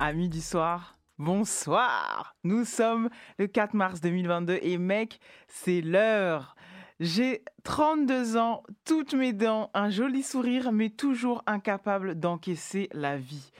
[0.00, 2.36] Amis du soir, bonsoir.
[2.44, 6.54] Nous sommes le 4 mars 2022 et mec, c'est l'heure.
[7.00, 13.50] J'ai 32 ans, toutes mes dents, un joli sourire, mais toujours incapable d'encaisser la vie.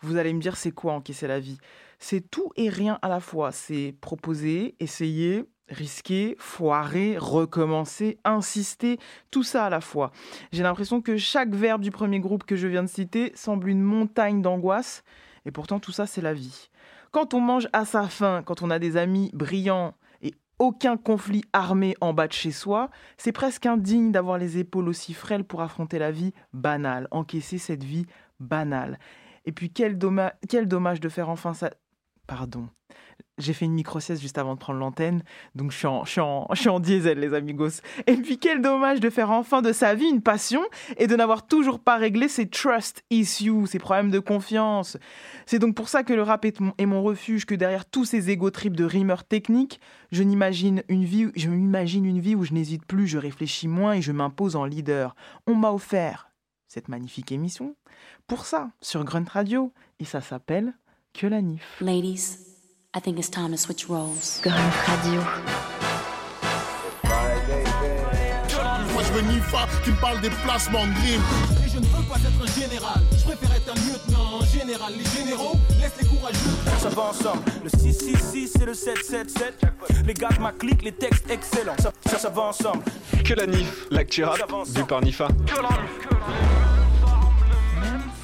[0.00, 1.58] Vous allez me dire, c'est quoi encaisser la vie?
[1.98, 3.50] C'est tout et rien à la fois.
[3.50, 9.00] C'est proposer, essayer, risquer, foirer, recommencer, insister,
[9.32, 10.12] tout ça à la fois.
[10.52, 13.82] J'ai l'impression que chaque verbe du premier groupe que je viens de citer semble une
[13.82, 15.02] montagne d'angoisse,
[15.48, 16.68] et pourtant tout ça c'est la vie.
[17.10, 21.42] Quand on mange à sa faim, quand on a des amis brillants et aucun conflit
[21.54, 25.62] armé en bas de chez soi, c'est presque indigne d'avoir les épaules aussi frêles pour
[25.62, 28.04] affronter la vie banale, encaisser cette vie
[28.40, 28.98] banale.
[29.46, 31.70] Et puis quel, dommage, quel dommage de faire enfin ça...
[32.28, 32.68] Pardon.
[33.38, 35.22] J'ai fait une micro-sieste juste avant de prendre l'antenne,
[35.54, 37.80] donc je suis, en, diesel, les amigos.
[38.06, 40.60] Et puis quel dommage de faire enfin de sa vie une passion
[40.98, 44.98] et de n'avoir toujours pas réglé ses trust issues, ses problèmes de confiance.
[45.46, 48.50] C'est donc pour ça que le rap est mon, refuge, que derrière tous ces égo
[48.50, 49.80] trips de rimeurs techniques,
[50.12, 54.54] je je m'imagine une vie où je n'hésite plus, je réfléchis moins et je m'impose
[54.54, 55.16] en leader.
[55.46, 56.30] On m'a offert
[56.66, 57.74] cette magnifique émission
[58.26, 60.74] pour ça sur Grunt Radio et ça s'appelle
[61.18, 61.60] Que la Nif.
[61.80, 62.38] Ladies,
[62.94, 64.40] I think it's time to switch roles.
[64.40, 64.54] Grunt
[64.86, 65.20] Radio.
[68.92, 71.20] Moi je veux Nifa qui me parle des placements de grime.
[71.66, 74.92] Et je ne veux pas être un général, je préfère être un lieutenant général.
[74.96, 76.38] Les généraux laissent les courageux.
[76.78, 79.64] Ça va ensemble, le 666 et le 777.
[80.06, 81.74] Les gars de ma clique, les textes excellents.
[81.80, 82.84] Ça, ça, ça va ensemble.
[83.24, 84.38] Que la NIF, l'actu rap,
[84.72, 85.26] du par Nifa.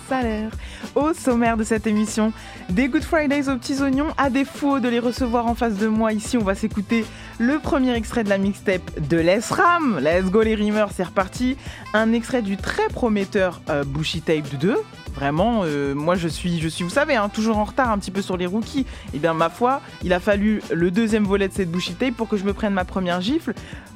[0.08, 0.50] salaire.
[0.94, 2.32] Au sommaire de cette émission,
[2.70, 4.14] des Good Fridays aux petits oignons.
[4.16, 7.04] À défaut de les recevoir en face de moi, ici, on va s'écouter
[7.38, 9.98] le premier extrait de la mixtape de l'ESRAM.
[10.00, 11.56] Let's go les rimeurs, c'est reparti.
[11.94, 14.76] Un extrait du très prometteur euh, Bushy Tape 2.
[15.16, 18.10] Vraiment, euh, moi je suis, je suis, vous savez, hein, toujours en retard un petit
[18.10, 18.86] peu sur les rookies.
[19.14, 22.28] Et bien, ma foi, il a fallu le deuxième volet de cette Bushy Tape pour
[22.28, 23.54] que je me prenne ma première gifle.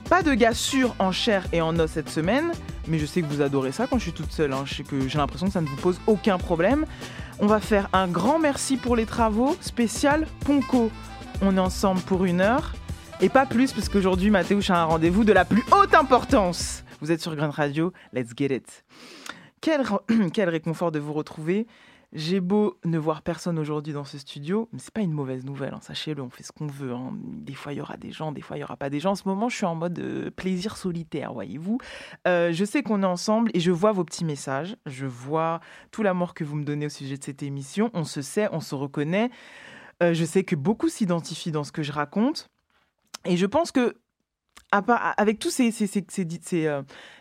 [0.09, 2.52] Pas de gars sûr en chair et en os cette semaine,
[2.86, 4.55] mais je sais que vous adorez ça quand je suis toute seule.
[4.55, 4.64] hein.
[4.67, 6.86] J'ai l'impression que ça ne vous pose aucun problème.
[7.41, 10.91] On va faire un grand merci pour les travaux spécial Ponko.
[11.42, 12.73] On est ensemble pour une heure
[13.20, 16.85] et pas plus parce qu'aujourd'hui Mathéouche a un rendez-vous de la plus haute importance.
[17.01, 18.85] Vous êtes sur Grand Radio, let's get it.
[19.61, 19.83] Quel
[20.51, 21.67] réconfort de vous retrouver.
[22.14, 25.74] J'ai beau ne voir personne aujourd'hui dans ce studio, mais c'est pas une mauvaise nouvelle,
[25.74, 26.95] hein, sachez-le, on fait ce qu'on veut.
[26.95, 27.13] hein.
[27.23, 29.11] Des fois il y aura des gens, des fois il y aura pas des gens.
[29.11, 31.79] En ce moment, je suis en mode euh, plaisir solitaire, voyez-vous.
[32.27, 35.61] Euh, je sais qu'on est ensemble et je vois vos petits messages, je vois
[35.91, 37.91] tout l'amour que vous me donnez au sujet de cette émission.
[37.92, 39.30] On se sait, on se reconnaît.
[40.02, 42.48] Euh, je sais que beaucoup s'identifient dans ce que je raconte.
[43.27, 43.96] Et je pense que,
[44.70, 45.73] avec tous ces-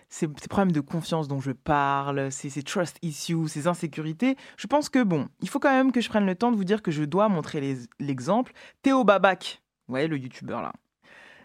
[0.09, 4.89] ces, problèmes de confiance dont je parle, ces, ces trust issues, ces insécurités, je pense
[4.89, 6.91] que, bon, il faut quand même que je prenne le temps de vous dire que
[6.91, 8.53] je dois montrer l'exemple.
[8.81, 10.73] Théo Babac, vous voyez le youtubeur là,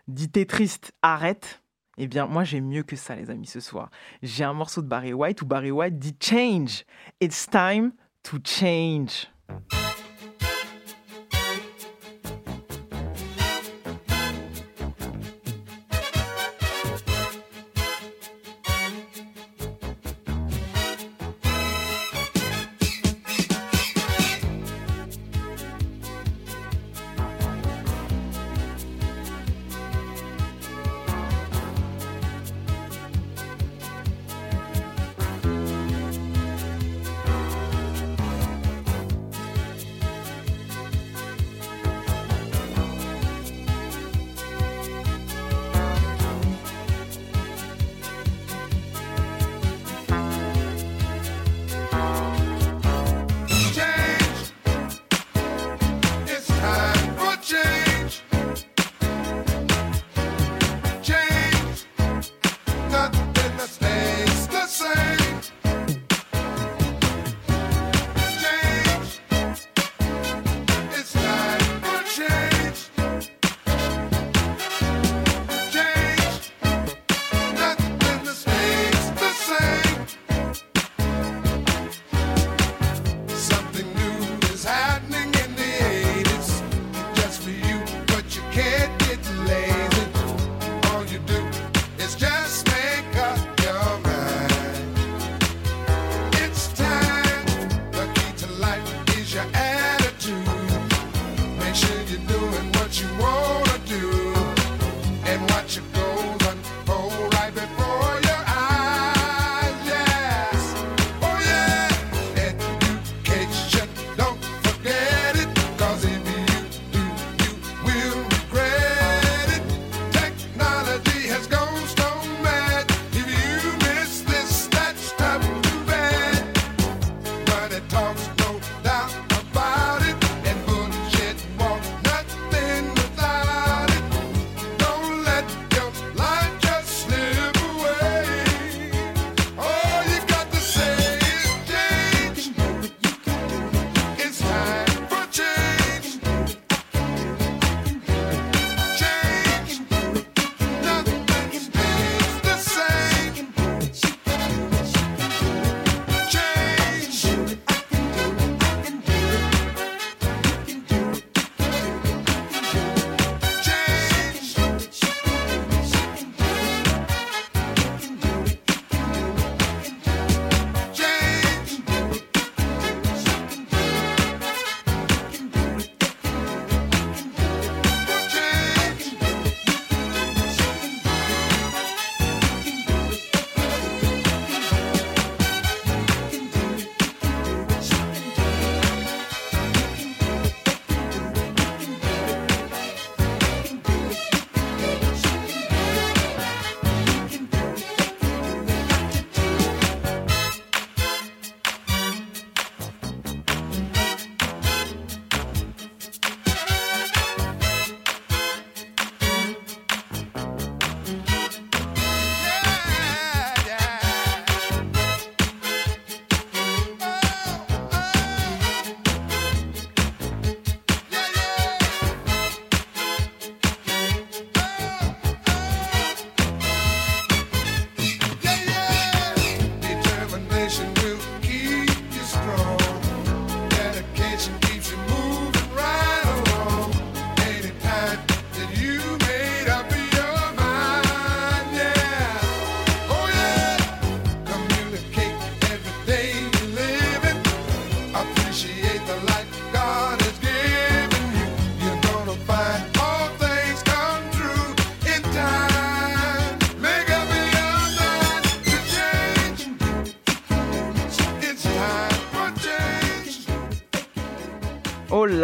[0.09, 1.63] dit T'es triste, arrête.
[1.99, 3.91] Eh bien, moi, j'ai mieux que ça, les amis, ce soir.
[4.23, 6.85] J'ai un morceau de Barry White où Barry White dit Change.
[7.21, 7.93] It's time
[8.23, 9.29] to change.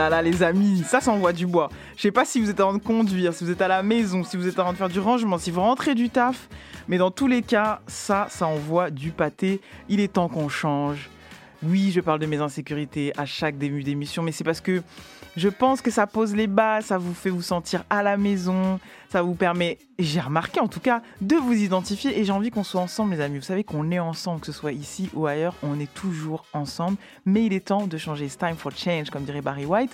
[0.09, 1.71] Là les amis, ça s'envoie du bois.
[1.97, 3.83] Je sais pas si vous êtes en train de conduire, si vous êtes à la
[3.83, 6.49] maison, si vous êtes en train de faire du rangement, si vous rentrez du taf,
[6.89, 9.61] mais dans tous les cas, ça, ça envoie du pâté.
[9.89, 11.11] Il est temps qu'on change.
[11.63, 14.83] Oui, je parle de mes insécurités à chaque début d'émission, mais c'est parce que
[15.39, 18.81] je pense que ça pose les bases, ça vous fait vous sentir à la maison,
[19.09, 22.65] ça vous permet, j'ai remarqué en tout cas, de vous identifier et j'ai envie qu'on
[22.65, 23.39] soit ensemble les amis.
[23.39, 26.97] Vous savez qu'on est ensemble, que ce soit ici ou ailleurs, on est toujours ensemble,
[27.25, 28.25] mais il est temps de changer.
[28.25, 29.93] It's time for change, comme dirait Barry White.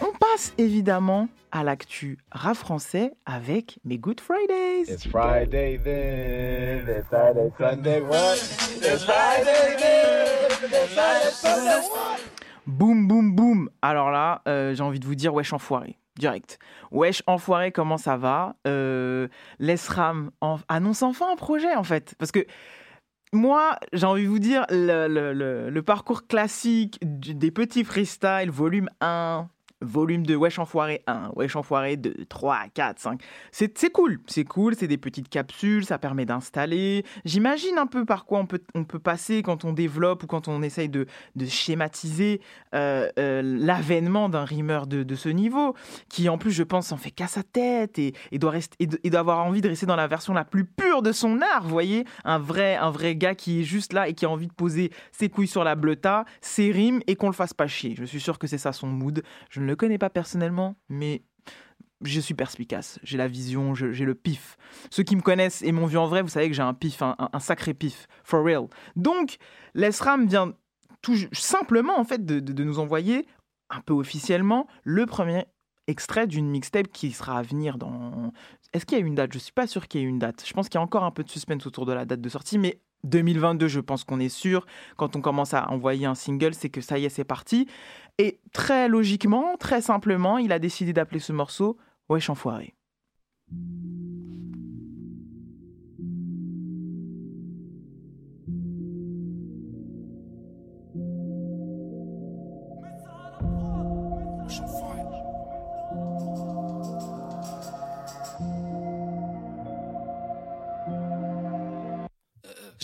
[0.00, 4.90] On passe évidemment à l'actu rap français avec mes Good Fridays.
[4.90, 8.02] It's Friday then, it's Friday, Sunday?
[8.80, 10.26] It's Friday then,
[10.64, 12.41] it's Friday, Sunday?
[12.66, 13.70] Boum, boum, boum.
[13.82, 15.98] Alors là, euh, j'ai envie de vous dire, wesh, enfoiré.
[16.18, 16.58] Direct.
[16.90, 18.56] Wesh, enfoiré, comment ça va?
[18.66, 19.28] Euh,
[19.58, 22.14] L'ESRAM en- annonce enfin un projet, en fait.
[22.18, 22.46] Parce que
[23.32, 29.48] moi, j'ai envie de vous dire, le, parcours classique des petits freestyle, volume 1,
[29.82, 33.20] volume 2, Wesh Enfoiré 1, Wesh Enfoiré 2, 3, 4, 5.
[33.50, 37.04] C'est cool, c'est cool, c'est des petites capsules, ça permet d'installer.
[37.24, 40.48] J'imagine un peu par quoi on peut, on peut passer quand on développe ou quand
[40.48, 42.40] on essaye de, de schématiser
[42.74, 45.74] euh, euh, l'avènement d'un rimeur de, de ce niveau,
[46.10, 48.86] qui en plus, je pense, en fait qu'à sa tête et, et doit rester, et,
[48.86, 51.66] de- et d'avoir envie de rester dans la version la plus pure de son art,
[51.66, 54.52] voyez un vrai, un vrai gars qui est juste là et qui a envie de
[54.52, 57.94] poser ses couilles sur la bleuta, ses rimes et qu'on le fasse pas chier.
[57.96, 59.22] Je suis sûr que c'est ça son mood.
[59.48, 61.22] Je ne le connais pas personnellement, mais
[62.04, 64.56] je suis perspicace, j'ai la vision, j'ai le pif.
[64.90, 67.00] Ceux qui me connaissent et m'ont vu en vrai, vous savez que j'ai un pif,
[67.00, 68.66] un, sacré pif, for real.
[68.96, 69.36] Donc,
[69.74, 70.52] l'ESRAM vient
[71.00, 73.26] tout simplement en fait de nous envoyer,
[73.70, 75.46] un peu officiellement, le premier
[75.86, 78.32] extrait d'une mixtape qui sera à venir dans...
[78.72, 79.32] Est-ce qu'il y a une date?
[79.32, 80.44] Je suis pas sûr qu'il y ait une date.
[80.46, 82.28] Je pense qu'il y a encore un peu de suspense autour de la date de
[82.28, 84.66] sortie, mais 2022, je pense qu'on est sûr.
[84.96, 87.68] Quand on commence à envoyer un single, c'est que ça y est, c'est parti.
[88.18, 91.76] Et très logiquement, très simplement, il a décidé d'appeler ce morceau
[92.08, 92.74] Wesh Enfoiré.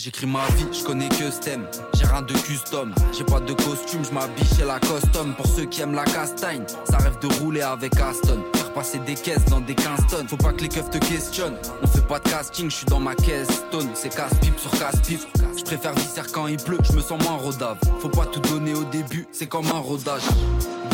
[0.01, 1.67] J'écris ma vie, je connais que ce thème.
[1.93, 5.35] J'ai rien de custom, j'ai pas de costume, je m'habille chez la custom.
[5.35, 8.41] Pour ceux qui aiment la castagne, ça rêve de rouler avec Aston.
[8.55, 10.27] Faire passer des caisses dans des 15 tonnes.
[10.29, 11.57] Faut pas que les keufs te questionnent.
[11.83, 13.89] On fait pas de casting, je suis dans ma caisse stone.
[13.93, 15.19] C'est casse-pipe sur casse-pipe.
[15.57, 15.93] Je préfère
[16.31, 17.77] quand il pleut, je me sens moins rodave.
[17.99, 20.23] Faut pas tout donner au début, c'est comme un rodage.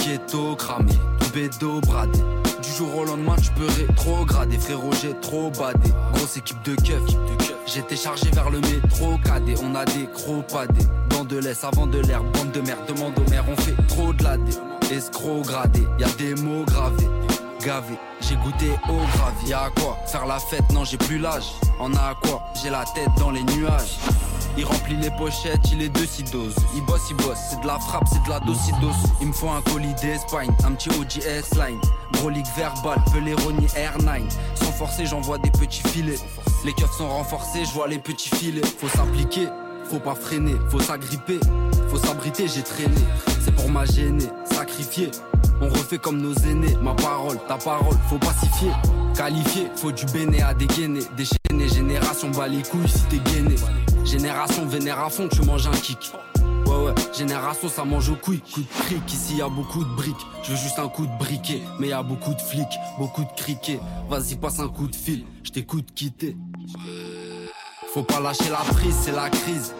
[0.03, 0.93] Ghetto cramé,
[1.31, 2.17] bédo bradé.
[2.63, 4.57] Du jour au lendemain, tu peux rétrograder.
[4.57, 5.91] Frérot, j'ai trop badé.
[6.15, 7.54] Grosse équipe de keufs.
[7.65, 9.55] J'étais chargé vers le métro cadet.
[9.63, 10.85] On a des cropadés.
[11.09, 12.23] Dans de laisse avant de l'air.
[12.23, 13.45] Bande de merde, demande au maire.
[13.49, 14.51] On fait trop de la dé.
[14.91, 15.83] Escroc gradé.
[15.99, 17.07] Y a des mots gravés.
[17.65, 17.97] Gavé.
[18.21, 19.49] J'ai goûté au gravier.
[19.49, 21.51] Y'a à quoi Faire la fête, non, j'ai plus l'âge.
[21.79, 22.43] En a à quoi?
[22.61, 23.97] J'ai la tête dans les nuages.
[24.57, 26.55] Il remplit les pochettes, il est de doses.
[26.75, 28.95] Il bosse, il bosse, c'est de la frappe, c'est de la docidos.
[29.19, 31.79] Il me faut un colis d'Espagne, un petit OGS line.
[32.13, 34.21] Brolique verbal, Peleronie R9.
[34.55, 36.19] Sans forcer, j'envoie des petits filets.
[36.63, 38.65] Les keufs sont renforcés, je vois les petits filets.
[38.79, 39.49] Faut s'impliquer,
[39.89, 41.39] faut pas freiner, faut s'agripper.
[41.89, 42.95] Faut s'abriter, j'ai traîné.
[43.41, 45.11] C'est pour ma gêner, sacrifier.
[45.61, 46.75] On refait comme nos aînés.
[46.81, 48.71] Ma parole, ta parole, faut pacifier.
[49.15, 51.03] Qualifié, faut du béné à dégainer.
[51.17, 53.55] Déchaîner, génération, bat les couilles si t'es gainé.
[54.05, 56.11] Génération, vénère à fond, tu manges un kick.
[56.67, 58.39] Ouais, ouais, génération, ça mange au couille.
[58.39, 60.15] Coup de cric, ici y a beaucoup de briques.
[60.43, 63.31] Je veux juste un coup de briquet, mais y a beaucoup de flics, beaucoup de
[63.35, 63.79] criquets.
[64.09, 66.37] Vas-y, passe un coup de fil, je t'écoute quitter.
[67.93, 69.73] Faut pas lâcher la prise, c'est la crise.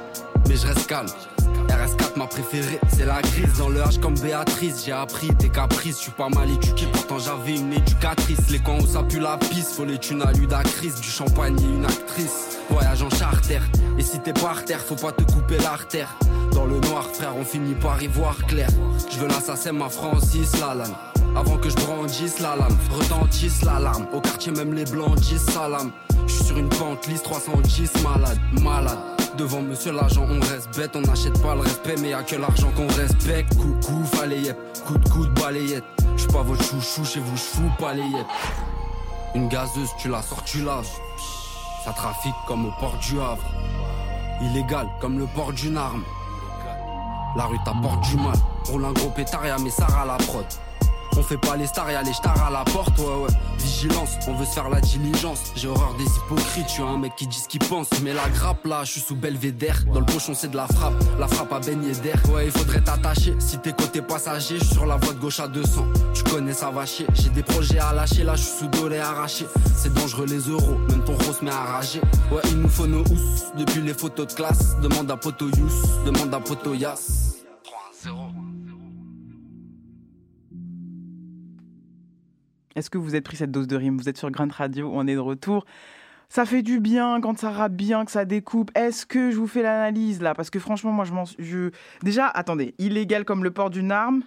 [0.48, 1.10] Mais je reste calme.
[2.16, 5.98] RS4 ma préférée, c'est la grise Dans le H comme Béatrice, j'ai appris tes caprices
[5.98, 8.50] Je suis pas mal éduqué, pourtant j'avais une éducatrice.
[8.50, 12.60] Les coins où ça pue la pisse, faut les thunes Du champagne et une actrice,
[12.70, 13.60] voyage en charter.
[13.98, 16.16] Et si t'es par terre, faut pas te couper l'artère.
[16.54, 18.70] Dans le noir frère, on finit par y voir clair.
[19.12, 20.96] Je veux l'assassin, ma Francis Lalanne
[21.36, 24.08] avant que je brandisse la lame, retentisse l'alarme.
[24.14, 25.92] Au quartier, même les blancs disent salam.
[26.28, 28.98] Je suis sur une pente lisse 310, malade, malade.
[29.38, 32.72] Devant monsieur l'agent, on reste bête, on n'achète pas le respect, mais y'a que l'argent
[32.76, 33.54] qu'on respecte.
[33.56, 35.84] Coucou, fallait yep, coup de coup de balayette.
[36.16, 38.04] Je suis pas votre chouchou, chez vous, je fous pas les.
[39.36, 40.88] Une gazeuse, tu la sors, tu laves.
[41.84, 43.44] Ça trafique comme au port du Havre.
[44.42, 46.04] Illégal comme le port d'une arme.
[47.36, 48.38] La rue t'apporte du mal.
[48.70, 50.46] Roule un gros pétard et à mes à la prod.
[51.18, 53.30] On fait pas les stars, y'a les stars à la porte, ouais, ouais.
[53.60, 55.40] Vigilance, on veut se faire la diligence.
[55.56, 57.88] J'ai horreur des hypocrites, je suis un mec qui dit ce qu'il pense.
[58.04, 59.84] Mais la grappe là, je suis sous belvédère.
[59.94, 60.94] Dans le pochon, c'est de la frappe.
[61.20, 62.22] La frappe à baigner d'air.
[62.34, 63.36] Ouais, il faudrait t'attacher.
[63.40, 65.86] Si t'es côté passager, je sur la voie de gauche à 200.
[66.14, 67.08] Tu connais, ça va chier.
[67.14, 69.46] J'ai des projets à lâcher, là, je suis sous dolé arraché.
[69.76, 72.02] C'est dangereux les euros, même ton rose met à rager.
[72.32, 73.46] Ouais, il nous faut nos housses.
[73.58, 77.35] Depuis les photos de classe, demande à Poto Yous, demande à Poto Yas.
[82.76, 83.98] Est-ce que vous êtes pris cette dose de rime?
[83.98, 85.66] Vous êtes sur Grunt Radio, on est de retour.
[86.28, 88.72] Ça fait du bien quand ça rappe bien, que ça découpe.
[88.76, 90.34] Est-ce que je vous fais l'analyse là?
[90.34, 91.24] Parce que franchement, moi, je m'en.
[91.40, 91.70] Je...
[92.04, 94.24] Déjà, attendez, illégal comme le port d'une arme?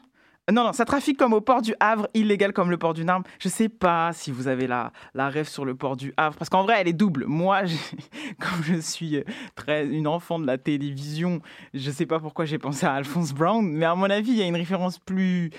[0.51, 3.23] Non, non, ça trafique comme au port du Havre, illégal comme le port d'une arme.
[3.39, 6.49] Je sais pas si vous avez la, la rêve sur le port du Havre, parce
[6.49, 7.27] qu'en vrai, elle est double.
[7.27, 7.65] Moi,
[8.41, 9.25] comme je suis euh,
[9.57, 11.43] très une enfant de la télévision,
[11.75, 14.43] je sais pas pourquoi j'ai pensé à Alphonse Brown, mais à mon avis, il y
[14.43, 15.51] a une référence plus,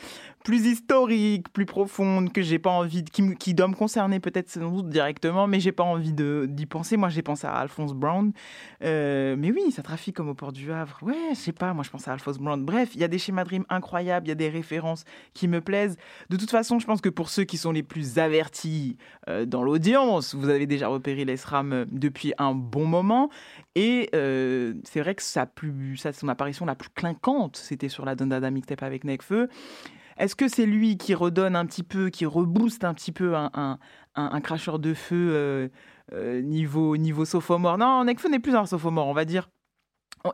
[0.43, 4.49] plus historique, plus profonde, que j'ai pas envie, de, qui, qui doit me concerner peut-être
[4.49, 6.97] sans doute directement, mais j'ai pas envie d'y penser.
[6.97, 8.31] Moi, j'ai pensé à Alphonse Brown.
[8.83, 10.97] Euh, mais oui, ça trafique comme au port du Havre.
[11.01, 12.63] Ouais, je sais pas, moi je pense à Alphonse Brown.
[12.63, 15.03] Bref, il y a des schémas de rime incroyables, il y a des références
[15.33, 15.97] qui me plaisent.
[16.29, 19.63] De toute façon, je pense que pour ceux qui sont les plus avertis euh, dans
[19.63, 23.29] l'audience, vous avez déjà repéré l'ESRAM euh, depuis un bon moment.
[23.75, 28.83] Et c'est vrai que plus, son apparition la plus clinquante, c'était sur la Dondada Mixtape
[28.83, 29.47] avec Nekfeu.
[30.19, 33.79] Est-ce que c'est lui qui redonne un petit peu, qui rebooste un petit peu un,
[34.15, 35.69] un, cracheur de feu euh,
[36.13, 37.77] euh, niveau, niveau sophomore?
[37.77, 39.49] Non, Nekfeu n'est plus un sophomore, on va dire.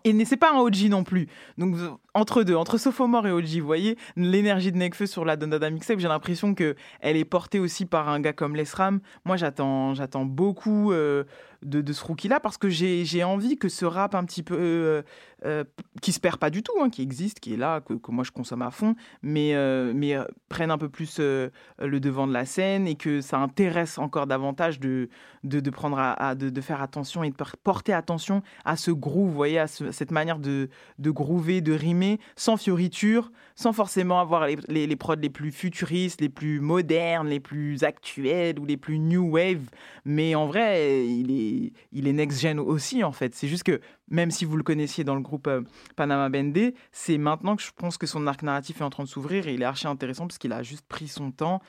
[0.04, 1.28] Et c'est pas un OG non plus.
[1.60, 1.76] Donc
[2.16, 6.00] entre deux, entre sophomore et OG, vous voyez, l'énergie de Nekfeu sur la Dondada Mixtape,
[6.00, 9.02] j'ai l'impression que elle est portée aussi par un gars comme Lesram.
[9.26, 11.26] Moi, j'attends, j'attends beaucoup euh,
[11.62, 15.02] de, de ce rookie-là parce que j'ai, envie que ce rap un petit peu euh,
[15.46, 15.64] euh,
[16.02, 18.32] qui se perd pas du tout, hein, qui existe, qui est là, que, moi je
[18.32, 22.46] consomme à fond, mais euh, mais euh, prenne un peu plus le devant de la
[22.46, 25.10] scène et que ça intéresse encore davantage de
[25.44, 29.36] de, prendre à, de, faire attention et de por- porter attention à ce groove, vous
[29.36, 32.05] voyez, à ce- cette manière de de groover, de rimer,
[32.36, 37.30] sans fioriture, sans forcément avoir les, les, les prods les plus futuristes, les plus modernes,
[37.30, 39.70] les plus actuels ou les plus new wave.
[40.04, 43.34] Mais en vrai, il est, il est next-gen aussi, en fait.
[43.36, 45.62] C'est juste que, même si vous le connaissiez dans le groupe euh,
[45.96, 49.10] Panama Bendé, c'est maintenant que je pense que son arc narratif est en train de
[49.10, 51.62] s'ouvrir et il est archi intéressant parce qu'il a juste pris son temps.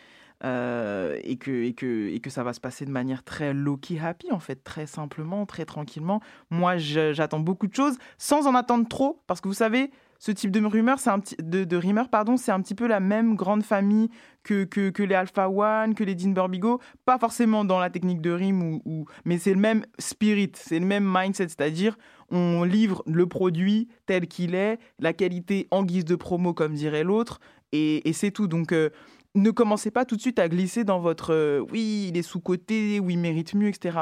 [0.45, 3.99] euh, et, que, et, que, et que ça va se passer de manière très low-key
[3.99, 6.21] happy, en fait, très simplement, très tranquillement.
[6.50, 10.51] Moi, j'attends beaucoup de choses sans en attendre trop, parce que vous savez, ce type
[10.51, 13.63] de rumeur, c'est un petit, de, rimeur, pardon, c'est un petit peu la même grande
[13.63, 14.09] famille
[14.43, 18.31] que, que, les Alpha One, que les Dean Burbigo, pas forcément dans la technique de
[18.31, 21.97] rime, ou, ou- mais c'est le même spirit, c'est le même mindset, c'est-à-dire
[22.31, 27.05] on livre le produit tel qu'il est, la qualité en guise de promo, comme dirait
[27.05, 27.41] l'autre,
[27.73, 28.47] et, et c'est tout.
[28.49, 28.91] Donc, euh,
[29.35, 33.01] ne commencez pas tout de suite à glisser dans votre euh, oui, il est sous-coté,
[33.01, 33.99] oui, il mérite mieux, etc.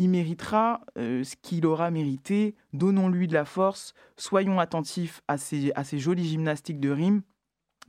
[0.00, 2.56] Il méritera euh, ce qu'il aura mérité.
[2.72, 3.92] Donnons-lui de la force.
[4.16, 7.20] Soyons attentifs à ces, jolies gymnastiques de rime.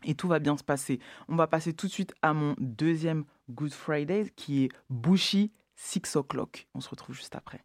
[0.04, 1.00] Et tout va bien se passer.
[1.30, 6.18] On va passer tout de suite à mon deuxième Good Friday qui est Bushi Six
[6.18, 6.68] O'Clock.
[6.74, 7.64] On se retrouve juste après.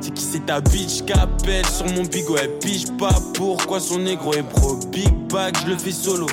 [0.00, 4.34] C'est qui c'est ta bitch qu'appelle sur mon bigot Elle pige pas pourquoi son négro
[4.34, 6.26] est pro Big bag je le fais solo.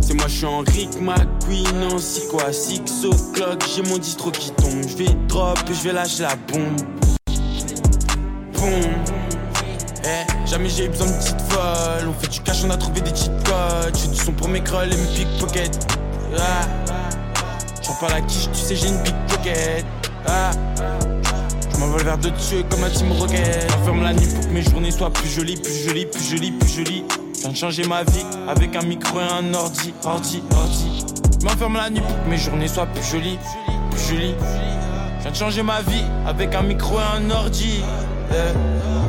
[0.00, 3.64] C'est moi je suis en Rick McQueen en à 6 o'clock.
[3.74, 4.82] J'ai mon distro qui tombe.
[4.88, 6.80] Je vais drop et je vais lâcher la bombe.
[8.52, 8.70] Boum.
[10.04, 13.00] Eh, jamais j'ai eu besoin de petites folles On fait du cash on a trouvé
[13.00, 13.94] des cheat codes.
[13.94, 15.86] Je fais du son pour mes crolls et mes pickpockets.
[16.38, 16.66] Ah.
[17.82, 19.84] J'en parle à qui tu sais j'ai une pickpocket
[20.28, 20.50] ah.
[21.78, 23.66] M'envole vers de tuer comme un team rocket.
[23.70, 26.68] J'enferme la nuit pour que mes journées soient plus jolies, plus jolies, plus jolies, plus
[26.68, 27.04] jolies.
[27.40, 31.04] Viens de changer ma vie avec un micro et un ordi, ordi, ordi.
[31.42, 33.38] M'enferme la nuit pour que mes journées soient plus jolies,
[33.90, 34.34] plus jolies.
[35.20, 37.82] Viens de changer ma vie avec un micro et un ordi.
[38.32, 38.52] Euh,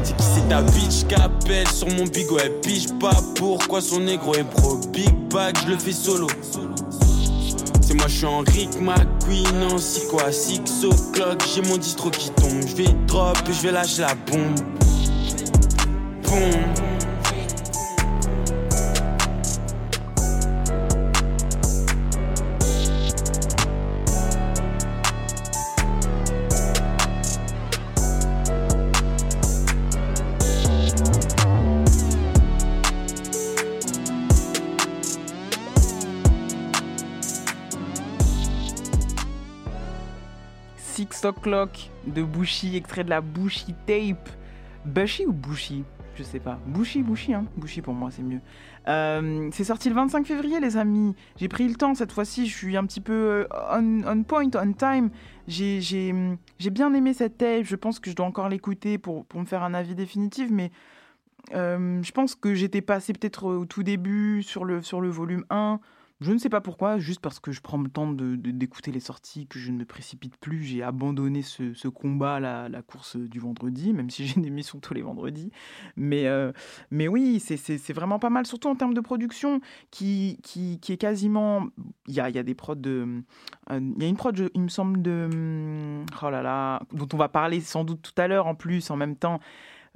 [0.04, 4.36] C'est qui c'est ta bitch qu'appelle sur mon bigot Elle pige pas pourquoi son négro
[4.36, 6.28] est pro Big bag je le fais solo
[7.88, 9.78] c'est moi, je suis en Rick McQueen en
[10.20, 11.42] à 6 o'clock.
[11.56, 12.68] J'ai mon distro qui tombe.
[12.68, 14.60] Je vais drop et je vais lâcher la bombe.
[16.24, 17.07] Boum.
[42.06, 44.30] De Bushi, extrait de la Bushi Tape.
[44.86, 45.84] Bushi ou Bushi
[46.16, 46.60] Je sais pas.
[46.66, 47.46] Bushi, Bushi, hein.
[47.58, 48.40] Bushi pour moi, c'est mieux.
[48.88, 51.16] Euh, c'est sorti le 25 février, les amis.
[51.36, 52.48] J'ai pris le temps cette fois-ci.
[52.48, 55.10] Je suis un petit peu euh, on, point, on time.
[55.48, 56.22] J'ai
[56.72, 57.66] bien aimé cette tape.
[57.66, 60.72] Je pense que je dois encore l'écouter pour, me faire un avis définitif, mais
[61.54, 65.80] euh, je pense que j'étais passé peut-être au tout début sur le volume 1.
[66.20, 68.92] Je ne sais pas pourquoi, juste parce que je prends le temps de- de- d'écouter
[68.92, 70.64] les sorties, que je ne me précipite plus.
[70.64, 74.80] J'ai abandonné ce, ce combat, la, la course du vendredi, même si j'ai une émission
[74.80, 75.52] tous les vendredis.
[75.96, 76.52] Mais, euh,
[76.90, 80.98] mais oui, c'est- vraiment pas mal, surtout en termes de production, qui, qui, qui est
[80.98, 81.68] quasiment...
[82.08, 83.22] Il y a, y a des prods de...
[83.72, 85.30] euh, Il y a une prod, il me semble, de...
[85.32, 88.90] hum, Oh là là, dont on va parler sans doute tout à l'heure en plus,
[88.90, 89.40] en même temps.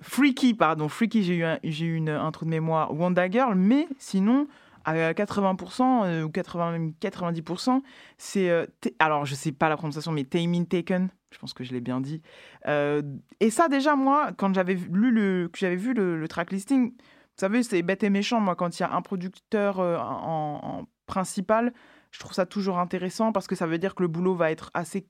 [0.02, 2.94] Freaky, pardon, Freaky, j'ai eu, un, eu une, un trou de mémoire.
[2.94, 4.48] Wonder Girl, mais sinon,
[4.86, 7.82] à 80% euh, ou 80, même 90%,
[8.18, 8.50] c'est.
[8.50, 8.66] euh,
[9.00, 12.02] alors, je sais pas la prononciation, mais Tamin Taken, je pense que je l'ai bien
[12.02, 12.22] dit.
[12.68, 13.02] Euh,
[13.40, 16.92] et ça, déjà, moi, quand j'avais lu le, que j'avais vu le, le track listing,
[16.92, 20.88] vous savez, c'est bête et méchant, moi, quand il y a un producteur en, en
[21.06, 21.74] principal,
[22.12, 24.70] je trouve ça toujours intéressant parce que ça veut dire que le boulot va être
[24.74, 25.08] assez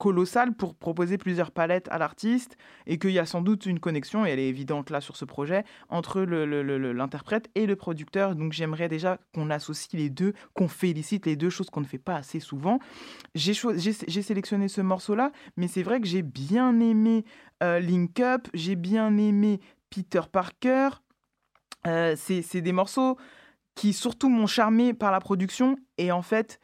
[0.00, 4.24] colossal pour proposer plusieurs palettes à l'artiste et qu'il y a sans doute une connexion,
[4.24, 8.34] et elle est évidente là sur ce projet, entre l'interprète et le producteur.
[8.34, 11.98] Donc j'aimerais déjà qu'on associe les deux, qu'on félicite les deux choses qu'on ne fait
[11.98, 12.78] pas assez souvent.
[13.34, 13.52] J'ai
[14.22, 17.26] sélectionné ce morceau-là, mais c'est vrai que j'ai bien aimé
[17.62, 19.60] euh, Link Up, j'ai bien aimé
[19.90, 20.88] Peter Parker.
[21.86, 23.18] Euh, c'est des morceaux
[23.74, 26.58] qui surtout m'ont charmé par la production et en fait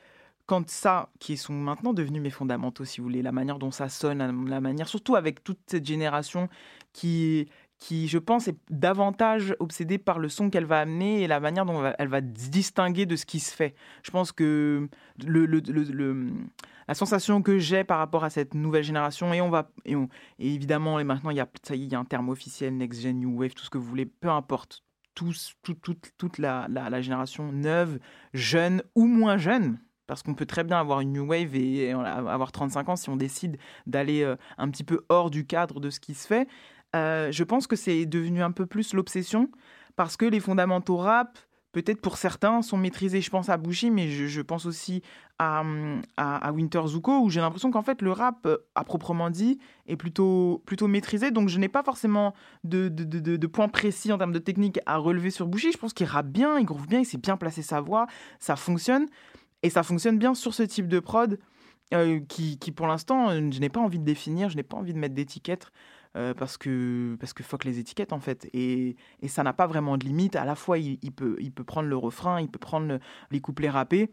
[0.47, 3.89] quand ça, qui sont maintenant devenus mes fondamentaux, si vous voulez, la manière dont ça
[3.89, 6.49] sonne, la- manière, surtout avec toute cette génération
[6.93, 11.41] qui, qui je pense, est davantage obsédée par le son qu'elle va amener et la
[11.41, 13.75] manière dont elle va, se distinguer de ce qui se fait.
[14.05, 19.51] Je pense que la sensation que j'ai par rapport à cette nouvelle génération, et on
[19.51, 19.97] va, et,
[20.39, 22.77] évidemment, et maintenant, il y a, ça y est, il y a un terme officiel,
[22.77, 24.85] Next Gen, New Wave, tout ce que vous voulez, peu importe.
[25.15, 25.33] Tout-
[25.63, 27.99] tout- toute la- la génération neuve,
[28.35, 32.53] jeune ou moins jeune, parce qu'on peut très bien avoir une new wave et avoir
[32.53, 36.01] 35 ans si on décide d'aller euh, un petit peu hors du cadre de ce
[36.01, 36.49] qui se fait.
[36.95, 39.49] Euh, je pense que c'est devenu un peu plus l'obsession
[39.97, 41.38] parce que les fondamentaux rap,
[41.73, 43.21] peut-être pour certains, sont maîtrisés.
[43.21, 45.03] Je pense à Bushi, mais je, pense aussi
[45.38, 45.62] à,
[46.16, 49.97] à, Winter Zuko où j'ai l'impression qu'en fait le rap, euh, à proprement dit, est
[49.97, 51.31] plutôt, plutôt maîtrisé.
[51.33, 55.31] Donc je n'ai pas forcément de- de points précis en termes de technique à relever
[55.31, 55.73] sur Bushi.
[55.73, 58.07] Je pense qu'il rappe bien, il groove bien, il sait bien placer sa voix,
[58.38, 59.07] ça fonctionne.
[59.62, 61.38] Et ça fonctionne bien sur ce type de prod
[61.95, 64.92] euh, qui, pour l'instant, euh, je n'ai pas envie de définir, je n'ai pas envie
[64.92, 65.71] de mettre d'étiquettes
[66.16, 68.49] euh, parce, que, parce que fuck les étiquettes en fait.
[68.53, 70.37] Et, et ça n'a pas vraiment de limite.
[70.37, 73.40] À la fois, il, peut, il peut prendre le refrain, il peut prendre le- les
[73.40, 74.11] couplets rappés.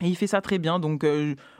[0.00, 0.80] Et il fait ça très bien.
[0.80, 1.06] Donc,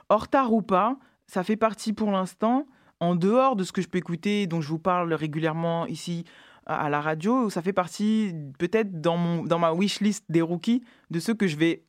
[0.08, 2.66] hors retard ou pas, ça fait partie pour l'instant,
[3.00, 6.24] en dehors de ce que je peux écouter, dont je vous parle régulièrement ici
[6.66, 11.20] à la radio, ça fait partie peut-être dans, mon, dans ma wishlist des rookies de
[11.20, 11.84] ceux que je vais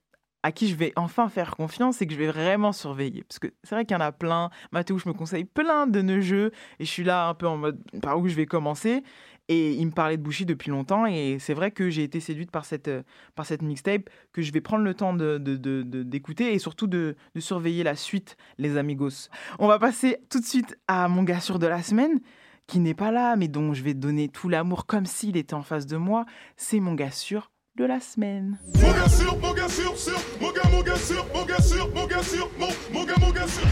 [0.45, 3.23] à qui je vais enfin faire confiance et que je vais vraiment surveiller.
[3.23, 4.51] Parce que c'est vrai qu'il y en a plein.
[4.71, 7.57] Mathéo, je me conseille plein de nos jeux et je suis là un peu en
[7.57, 9.01] mode par où je vais commencer.
[9.47, 12.51] Et il me parlait de Bushi depuis longtemps et c'est vrai que j'ai été séduite
[12.51, 12.91] par cette,
[13.33, 16.85] par cette mixtape que je vais prendre le temps de, de- de- d'écouter et surtout
[16.85, 19.29] de, de surveiller la suite, les amigos.
[19.57, 22.19] On va passer tout de suite à mon gars sûr de la semaine
[22.67, 25.63] qui n'est pas là mais dont je vais donner tout l'amour comme s'il était en
[25.63, 26.25] face de moi.
[26.55, 28.57] C'est mon gars sûr de la semaine.
[28.75, 31.89] Mon gars sûr, mon gars sûr, sûr, mon gars, mon gars sûr, mon gars sûr,
[31.93, 33.67] mon gars sûr, mon, mon gars, mon gars sûr.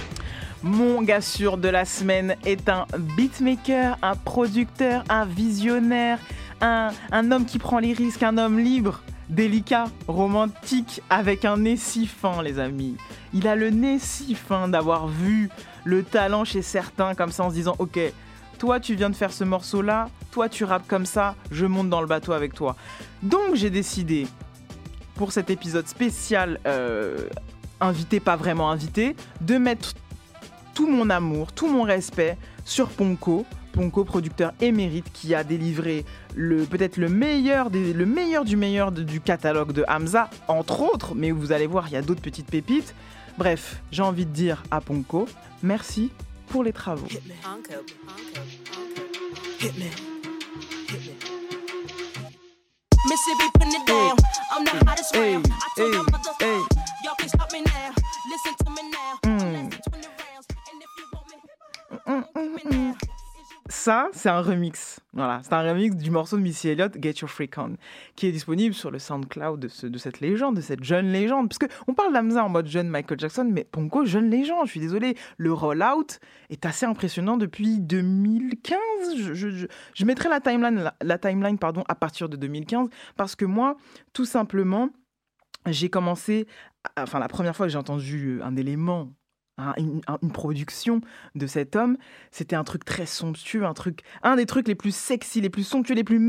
[0.61, 6.19] Mon gars sûr de la semaine est un beatmaker, un producteur, un visionnaire,
[6.59, 11.77] un, un homme qui prend les risques, un homme libre, délicat, romantique, avec un nez
[11.77, 12.97] si fin, les amis.
[13.33, 15.49] Il a le nez si fin d'avoir vu
[15.85, 17.99] le talent chez certains comme ça en se disant Ok,
[18.57, 22.01] toi tu viens de faire ce morceau-là, toi tu rappes comme ça, je monte dans
[22.01, 22.75] le bateau avec toi.
[23.21, 24.25] Donc j'ai décidé,
[25.13, 27.29] pour cet épisode spécial, euh,
[27.79, 29.93] invité, pas vraiment invité, de mettre
[30.73, 33.45] tout mon amour, tout mon respect sur Ponko.
[33.73, 36.03] Ponko, producteur émérite, qui a délivré
[36.35, 41.67] le peut-être le meilleur, du meilleur du catalogue de Hamza, entre autres, mais vous allez
[41.67, 42.95] voir, il y a d'autres petites pépites.
[43.37, 45.27] Bref, j'ai envie de dire à Ponko,
[45.61, 46.11] merci
[46.47, 47.07] pour les travaux.
[53.05, 54.17] Mississippi putting it down.
[54.51, 55.51] I'm the hottest hey, round.
[55.51, 56.63] I told hey, them hey.
[57.03, 57.91] Y'all can stop me now.
[58.29, 59.19] Listen to me now.
[59.23, 59.41] Mm.
[59.41, 60.47] I'm less than 20 rounds.
[60.71, 61.37] And if you want me,
[62.07, 63.12] mm, mm, mm, mm.
[63.69, 64.99] Ça, c'est un remix.
[65.13, 67.75] Voilà, c'est un remix du morceau de Missy Elliott, Get Your Freak On,
[68.15, 71.49] qui est disponible sur le SoundCloud de, ce- de cette légende, de cette jeune légende.
[71.49, 74.65] Parce on parle d'Amza en mode jeune Michael Jackson, mais Ponko, jeune légende.
[74.65, 78.77] Je suis désolé, le rollout est assez impressionnant depuis 2015.
[79.17, 83.45] Je, je, je- mettrai la timeline, la, timeline pardon, à partir de 2015, parce que
[83.45, 83.77] moi,
[84.11, 84.89] tout simplement,
[85.67, 86.47] j'ai commencé,
[86.97, 89.09] enfin la première fois que j'ai entendu un élément,
[89.57, 91.01] un- une, un- une production
[91.35, 91.97] de cet homme,
[92.31, 95.63] c'était un truc très somptueux, un truc, un des trucs les plus sexy, les plus
[95.63, 96.19] somptueux, les plus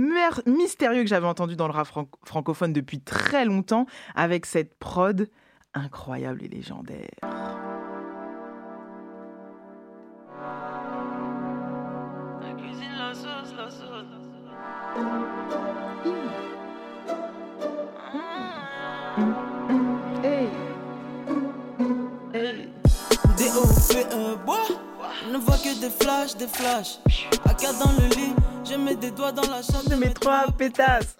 [0.47, 5.29] mystérieux que j'avais entendu dans le rap fran- francophone depuis très longtemps, avec cette prod
[5.75, 7.09] incroyable et légendaire.
[23.95, 24.45] D.O.P.E.
[24.45, 24.67] bois
[25.25, 26.99] Je ne vois que des flashs, des flashs.
[27.45, 28.35] À quatre dans le lit,
[28.69, 31.17] je mets des doigts dans la chatte de mes trois pétasses.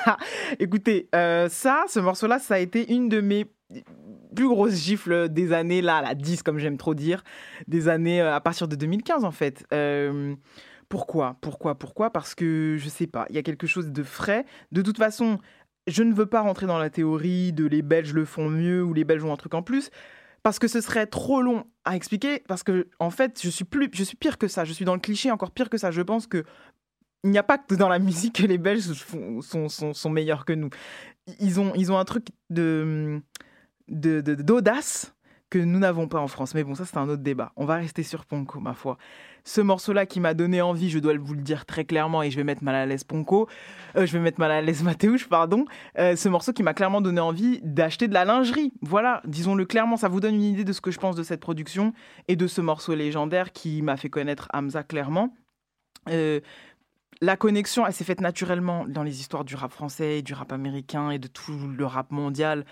[0.58, 3.46] Écoutez, euh, ça, ce morceau-là, ça a été une de mes
[4.34, 7.22] plus grosses gifles des années, là, la 10, comme j'aime trop dire,
[7.68, 9.64] des années euh, à partir de 2015, en fait.
[9.72, 10.34] Euh,
[10.88, 11.36] pourquoi?
[11.40, 11.76] Pourquoi?
[11.76, 12.10] Pourquoi?
[12.10, 14.46] Parce que, je sais pas, il y a quelque chose de frais.
[14.72, 15.38] De toute façon,
[15.86, 18.94] je ne veux pas rentrer dans la théorie de les Belges le font mieux ou
[18.94, 19.92] les Belges ont un truc en plus.
[20.46, 22.38] Parce que ce serait trop long à expliquer.
[22.46, 24.64] Parce que, en fait, je suis, plus, je suis pire que ça.
[24.64, 25.90] Je suis dans le cliché encore pire que ça.
[25.90, 26.44] Je pense que
[27.24, 28.92] il n'y a pas que dans la musique que les Belges
[29.40, 30.70] sont, sont, sont meilleurs que nous.
[31.40, 33.20] Ils ont, ils ont un truc de-
[33.88, 35.15] d'audace
[35.50, 36.54] que nous n'avons pas en France.
[36.54, 37.52] Mais bon, ça, c'est un autre débat.
[37.56, 38.98] On va rester sur Ponko, ma foi.
[39.44, 42.36] Ce morceau-là qui m'a donné envie, je dois vous le dire très clairement, et je
[42.36, 43.48] vais mettre mal à l'aise Ponko,
[43.96, 45.64] euh, je vais mettre mal à l'aise Mathéouche, pardon.
[45.98, 48.72] Euh, ce morceau qui m'a clairement donné envie d'acheter de la lingerie.
[48.82, 51.40] Voilà, disons-le clairement, ça vous donne une idée de ce que je pense de cette
[51.40, 51.92] production
[52.26, 55.32] et de ce morceau légendaire qui m'a fait connaître Hamza clairement.
[56.08, 56.40] Euh,
[57.20, 61.10] la connexion, elle s'est faite naturellement dans les histoires du rap français, du rap américain
[61.10, 62.64] et de tout le rap mondial.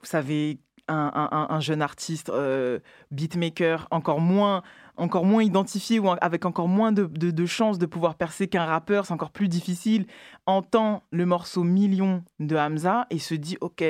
[0.00, 2.78] Vous savez, un, un- un- un jeune artiste, euh,
[3.10, 4.62] beatmaker, encore moins,
[4.96, 8.64] encore moins identifié ou avec encore moins de, de, de chances de pouvoir percer qu'un
[8.64, 10.06] rappeur, c'est encore plus difficile,
[10.46, 13.82] entend le morceau Million de Hamza et se dit, OK,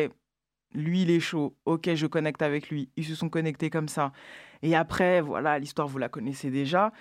[0.74, 2.90] lui, il est chaud, OK, je connecte avec lui.
[2.96, 4.12] Ils se sont connectés comme ça.
[4.62, 6.92] Et après, voilà, l'histoire, vous la connaissez déjà.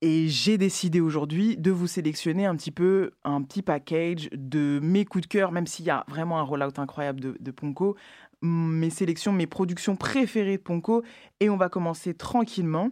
[0.00, 5.06] Et j'ai décidé aujourd'hui de vous sélectionner un petit peu un petit package de mes
[5.06, 7.96] coups de cœur, même s'il y a vraiment un rollout incroyable de, de Ponko,
[8.44, 11.02] mes sélections, mes productions préférées de Ponko.
[11.40, 12.90] Et on va commencer tranquillement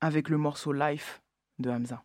[0.00, 1.22] avec le morceau Life
[1.58, 2.02] de Hamza.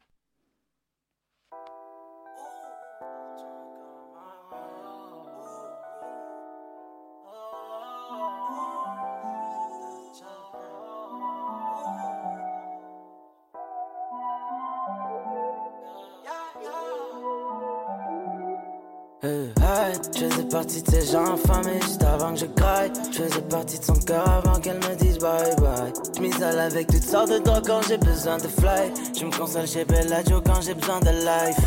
[20.58, 22.92] Partie de ces gens affamés juste avant que je graille.
[23.12, 25.94] Je faisais partie de son cœur avant qu'elle me dise bye bye.
[26.16, 28.92] Je m'isole avec toutes sortes de drogues quand j'ai besoin de fly.
[29.16, 31.62] Je me console chez Bellagio quand j'ai besoin de life.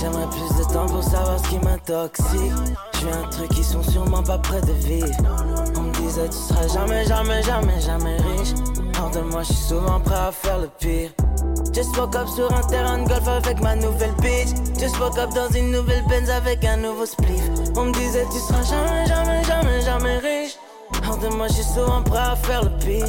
[0.00, 2.52] J'aimerais plus de temps pour savoir ce qui m'intoxique.
[3.00, 5.06] Je un truc qui sont sûrement pas près de vivre.
[5.76, 8.54] On me disait tu seras jamais, jamais, jamais, jamais riche.
[9.00, 11.10] Hors de moi, je suis souvent prêt à faire le pire.
[11.72, 14.48] Just woke up sur un terrain de golf avec ma nouvelle bitch.
[14.78, 17.42] Just woke up dans une nouvelle Benz avec un nouveau spliff.
[17.76, 20.56] On me disait tu seras jamais, jamais, jamais, jamais riche.
[21.08, 23.06] Hors de moi, suis souvent prêt à faire le pire.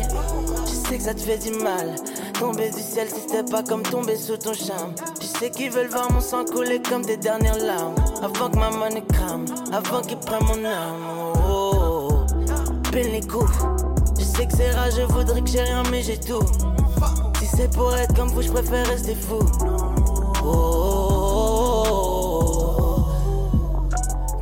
[0.66, 1.96] Je sais que ça te fait du mal.
[2.40, 4.94] Tomber du ciel, si c'était pas comme tomber sous ton charme.
[5.20, 7.96] Tu sais qu'ils veulent voir mon sang couler comme des dernières larmes.
[8.24, 11.04] Avant que ma money crame, avant qu'ils prennent mon âme.
[11.14, 12.90] Oh, oh, oh.
[12.92, 13.52] Pile les coups.
[14.18, 16.44] Je sais que c'est rare, je voudrais que j'ai rien, mais j'ai tout.
[17.60, 19.40] C'est pour être comme vous, je préfère rester fou.
[20.46, 21.84] Oh.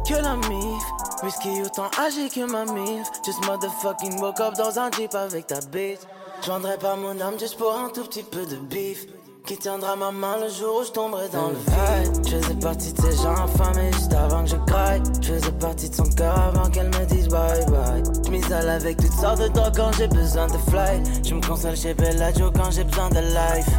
[0.07, 0.83] Que la mif,
[1.23, 3.07] whisky autant âgé que ma mif.
[3.25, 6.01] Just motherfucking woke up dans un jeep avec ta bitch.
[6.43, 9.07] Je vendrais pas mon âme juste pour un tout petit peu de bif.
[9.47, 12.27] Qui tiendra ma main le jour où je tomberai dans le vide.
[12.27, 15.01] Je faisais partie de ces gens affamés juste avant que je craille.
[15.21, 18.03] Je faisais partie de son cœur avant qu'elle me dise bye bye.
[18.25, 21.01] Je m'isole avec toutes sortes de drogues quand j'ai besoin de fly.
[21.25, 23.69] Je me console chez Bellagio quand j'ai besoin de life.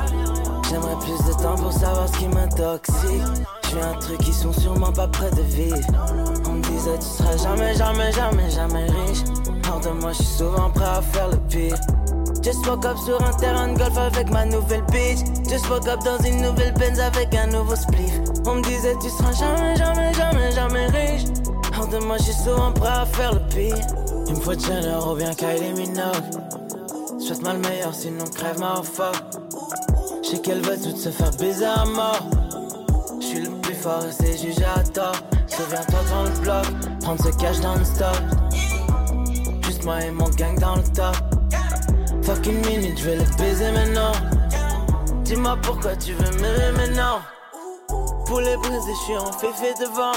[0.70, 3.22] J'aimerais plus de temps pour savoir ce qui m'intoxique.
[3.64, 5.76] Je suis un truc qui sont sûrement pas près de vivre.
[6.48, 9.18] On me disait tu seras jamais, jamais, jamais, jamais riche.
[9.70, 11.76] Hors de moi, je suis souvent prêt à faire le pire.
[12.42, 15.18] Just woke up sur un terrain de golf avec ma nouvelle bitch.
[15.48, 18.20] Just woke up dans une nouvelle Benz avec un nouveau spliff.
[18.46, 21.24] On me disait tu seras jamais, jamais, jamais, jamais riche.
[21.78, 23.76] Hors de moi, suis souvent prêt à faire le pire.
[24.26, 27.20] Il me faut Jenner ou bien Kylie Minogue.
[27.20, 29.16] Souhaite-moi le meilleur, sinon crève ma fuck.
[30.22, 32.20] Je sais qu'elle veut toutes se faire baiser à mort.
[33.20, 35.16] Je suis le plus fort et c'est jugé à tort.
[35.46, 38.16] Souviens-toi dans le bloc, prendre ce cash dans le stop.
[39.64, 41.16] Juste moi et mon gang dans le top.
[42.28, 44.12] Fuck une minute, je vais le baiser maintenant.
[45.22, 47.20] Dis-moi pourquoi tu veux m'aimer maintenant.
[48.26, 50.12] Pour les briser, je suis en féfé devant.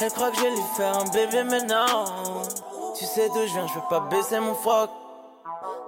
[0.00, 2.04] Elle croit que je vais lui faire un bébé maintenant.
[2.96, 4.90] Tu sais d'où je viens, je veux pas baisser mon froc.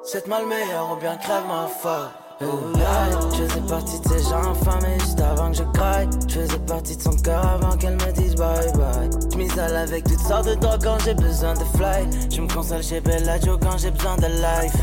[0.03, 2.11] C'est mal meilleur ou bien crève ma foi.
[2.41, 6.09] Je faisais partie de ces gens infamés juste avant que je craque.
[6.29, 9.11] Je faisais partie de son cœur avant qu'elle me dise bye bye.
[9.33, 12.31] Je m'isole avec toutes sortes de drogues quand j'ai besoin de fly.
[12.35, 14.77] Je me console chez Bellagio quand j'ai besoin de life.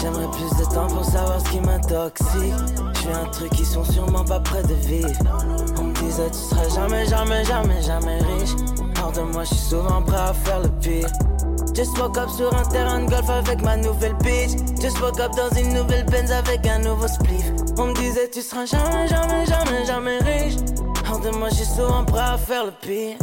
[0.00, 2.54] J'aimerais plus de temps pour savoir ce qui m'intoxique.
[2.94, 5.08] Je fais un truc qui sont sûrement pas près de vivre.
[5.78, 8.54] On me disait tu seras jamais, jamais, jamais, jamais riche.
[9.02, 11.08] Hors de moi, je suis souvent prêt à faire le pire.
[11.80, 14.50] Just woke up sur un terrain de golf avec ma nouvelle bitch.
[14.82, 17.52] Just woke up dans une nouvelle Benz avec un nouveau spliff.
[17.78, 20.56] On me disait tu seras jamais, jamais, jamais, jamais riche.
[21.10, 23.16] Hors de moi, suis souvent prêt à faire le pire.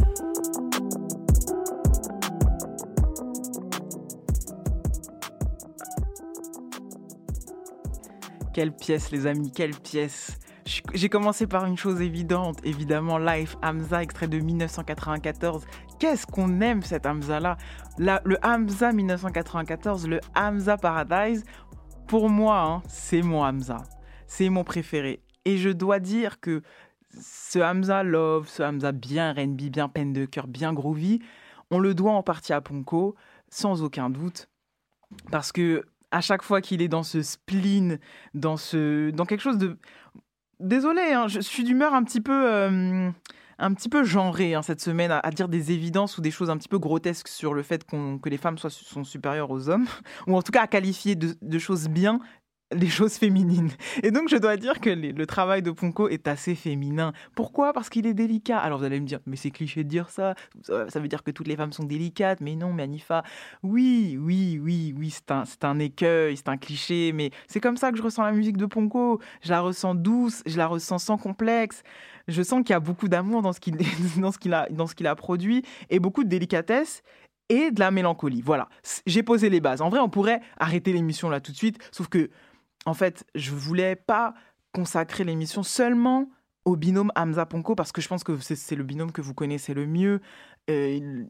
[8.55, 10.39] Quelle pièce, les amis, quelle pièce.
[10.95, 15.63] J'ai commencé par une chose évidente, évidemment, Life Hamza, extrait de 1994.
[15.99, 17.57] Qu'est-ce qu'on aime cet Hamza-là?
[17.97, 21.43] Là, Le Hamza 1994, le Hamza Paradise,
[22.07, 23.77] pour moi, hein, c'est mon Hamza.
[24.27, 25.23] C'est mon préféré.
[25.45, 26.61] Et je dois dire que
[27.19, 31.19] ce Hamza Love, ce Hamza bien R&B, bien peine de cœur, bien groovy,
[31.71, 33.15] on le doit en partie à Ponko,
[33.49, 34.49] sans aucun doute.
[35.31, 37.99] Parce que à chaque fois qu'il est dans ce spleen,
[38.33, 39.77] dans, ce, dans quelque chose de...
[40.59, 42.51] Désolé, hein, je suis d'humeur un petit peu...
[42.51, 43.09] euh,
[43.59, 46.57] un petit peu genrée hein, cette semaine à, dire des évidences ou des choses un
[46.57, 49.87] petit peu grotesques sur le fait que les femmes soient, sont supérieures aux hommes,
[50.27, 52.19] ou en tout cas à qualifier de, choses bien
[52.73, 53.69] les choses féminines.
[54.03, 57.13] Et donc je dois dire que le travail de Ponko est assez féminin.
[57.33, 57.71] Pourquoi?
[57.71, 58.57] Parce qu'il est délicat.
[58.57, 61.31] Alors vous allez me dire, mais c'est cliché de dire ça, ça veut dire que
[61.31, 63.23] toutes les femmes sont délicates, mais non, mais Anifa,
[63.63, 67.91] oui, oui, oui, oui, c'est un, un écueil, c'est un cliché, mais c'est comme ça
[67.91, 69.21] que je ressens la musique de Ponko.
[69.41, 71.83] Je la ressens douce, je la ressens sans complexe.
[72.27, 74.53] Je sens qu'il y a beaucoup d'amour dans ce qu'il
[75.07, 77.03] a, produit et beaucoup de délicatesse
[77.49, 78.41] et de la mélancolie.
[78.41, 78.67] Voilà,
[79.05, 79.81] j'ai posé les bases.
[79.81, 82.29] En vrai, on pourrait arrêter l'émission là tout de suite, sauf que,
[82.85, 84.33] en fait, je voulais pas
[84.73, 86.29] consacrer l'émission seulement
[86.65, 89.73] au binôme Hamza Ponko parce que je pense que c'est le binôme que vous connaissez
[89.73, 90.19] le mieux.
[90.69, 91.23] Euh,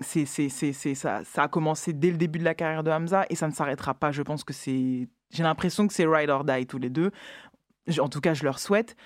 [0.00, 3.48] c'est, ça, ça a commencé dès le début de la carrière de Hamza et ça
[3.48, 4.12] ne s'arrêtera pas.
[4.12, 5.08] Je pense que c'est.
[5.30, 7.10] J'ai l'impression que c'est ride or die tous les deux.
[7.98, 8.96] En tout cas, je leur souhaite.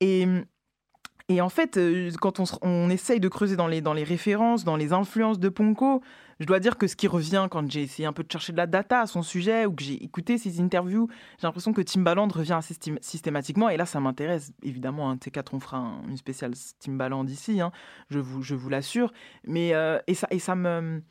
[0.00, 0.26] Et.
[1.28, 5.40] Et en fait, euh, quand on, essaye de creuser dans les, références, dans les influences
[5.40, 6.00] de Ponko,
[6.38, 8.56] je dois dire que ce qui revient quand j'ai essayé un peu de chercher de
[8.58, 11.08] la data à son sujet ou que j'ai écouté ses interviews,
[11.40, 13.68] j'ai l'impression que Timbaland revient assez systématiquement.
[13.68, 14.52] Et là, ça m'intéresse.
[14.62, 17.72] Évidemment, un de ces quatre, on fera un- une spéciale Timbaland ici, hein,
[18.08, 19.12] je vous, l'assure.
[19.44, 21.02] Mais euh, et, ça, me,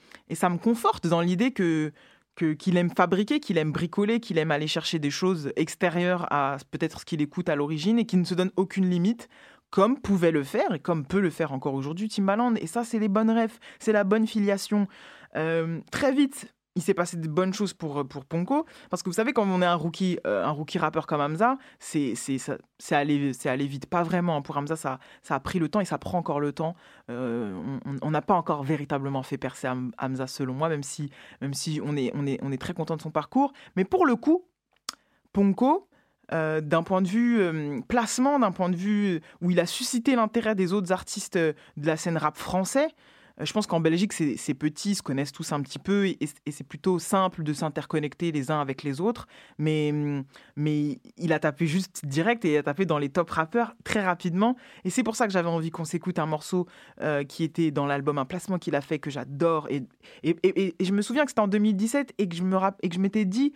[0.61, 1.91] conforte dans l'idée que-
[2.35, 7.01] qu'il aime fabriquer, qu'il aime bricoler, qu'il aime aller chercher des choses extérieures à peut-être
[7.01, 9.29] ce qu'il écoute à l'origine et qu'il ne se donne aucune limite,
[9.75, 12.55] comme pouvait le faire et comme peut le faire encore aujourd'hui Timbaland.
[12.55, 14.87] Et ça, c'est les bonnes rêves, c'est la bonne filiation.
[15.35, 19.13] Euh, très vite, il s'est passé de bonnes choses pour, pour Ponko, parce que vous
[19.15, 22.13] savez, quand on est un rookie, euh, un rookie rappeur comme Hamza, c'est
[22.91, 23.87] allé, allé vite.
[23.87, 24.41] Pas vraiment.
[24.41, 26.75] Pour Hamza, ça, ça a pris le temps et ça prend encore le temps.
[27.09, 27.53] Euh,
[28.01, 31.09] on- n'a pas encore véritablement fait percer Ham- Hamza, selon moi, même si,
[31.41, 33.51] même si on, est, on, est, on est très content de son parcours.
[33.75, 34.45] Mais pour le coup,
[35.33, 35.89] Ponko,
[36.33, 40.15] euh, d'un point de vue euh, placement, d'un point de vue où il a suscité
[40.15, 42.87] l'intérêt des autres artistes euh, de la scène rap français,
[43.41, 46.17] je pense qu'en Belgique, c'est c'est petit, ils se connaissent tous un petit peu et,
[46.49, 49.27] c'est plutôt simple de s'interconnecter les uns avec les autres.
[49.57, 50.23] Mais, hum,
[50.55, 54.01] mais il a tapé juste direct et il a tapé dans les top rappeurs très
[54.01, 54.55] rapidement.
[54.85, 56.65] Et c'est pour ça que j'avais envie qu'on s'écoute un morceau
[57.27, 59.67] qui était dans l'album, un placement qu'il a fait que j'adore.
[59.69, 59.83] Et,
[60.23, 62.79] et, et- et je me souviens que c'était en 2017 et que je me rapp-
[62.83, 63.51] et que je m'étais dit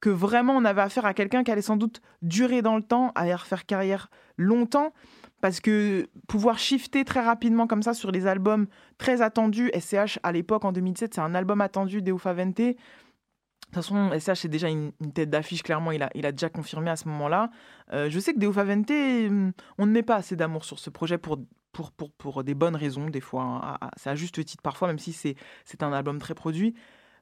[0.00, 3.12] que vraiment on avait affaire à quelqu'un qui allait sans doute durer dans le temps,
[3.14, 4.92] aller refaire carrière longtemps,
[5.40, 8.66] parce que pouvoir shifter très rapidement comme ça sur les albums
[8.98, 12.56] très attendus, SCH à l'époque en 2017 c'est un album attendu d'Eo Favente.
[12.56, 12.74] De
[13.74, 16.90] toute façon, SCH c'est déjà une, tête d'affiche, clairement, il a, il a déjà confirmé
[16.90, 17.50] à ce moment-là.
[17.92, 20.88] Euh, je sais que Deo Favente, hum, on ne met pas assez d'amour sur ce
[20.90, 21.38] projet pour,
[21.72, 23.78] pour, pour, pour des bonnes raisons, des fois.
[23.82, 26.74] hein, C'est à juste titre parfois, même si c'est un album très produit,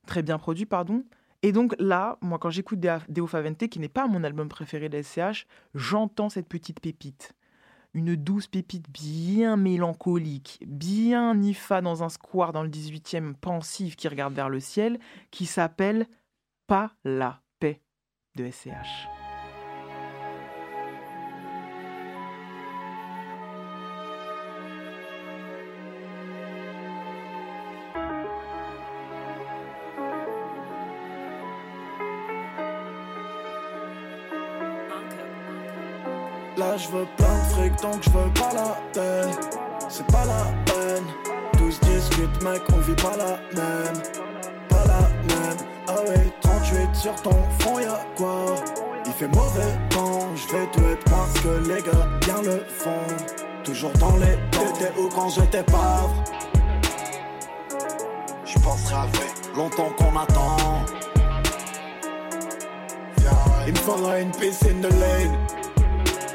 [0.07, 1.05] très bien produit, pardon.
[1.47, 5.01] Et donc là, moi, quand j'écoute Deo Favente, qui n'est pas mon album préféré de
[5.01, 7.37] SCH, j'entends cette petite pépite.
[7.95, 14.09] Une douce pépite bien mélancolique, bien nifa dans un square dans le 18e, pensive qui
[14.09, 14.99] regarde vers le ciel,
[15.31, 16.09] qui s'appelle
[16.67, 17.81] Pas la paix
[18.35, 19.16] de SCH.
[36.87, 39.35] Je veux plein de fric donc je veux pas la peine.
[39.89, 41.05] C'est pas la peine.
[41.59, 44.03] Tous discutent mec on vit pas la même.
[44.69, 45.57] Pas la même.
[45.89, 48.55] Ah ouais 38 sur ton front y'a quoi?
[49.05, 50.29] Il fait mauvais temps.
[50.35, 53.07] Je vais tout être parce que les gars bien le font.
[53.65, 56.25] Toujours dans les T'étais où quand j'étais pauvre?
[58.45, 60.57] Je penserai avec longtemps qu'on attend.
[63.67, 65.37] Il me faudrait une piscine de lane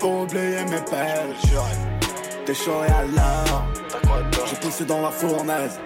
[0.03, 1.27] Oublier mes pères
[2.45, 3.65] T'es chaud et à l'heure
[4.49, 5.79] J'ai poussé dans la fournaise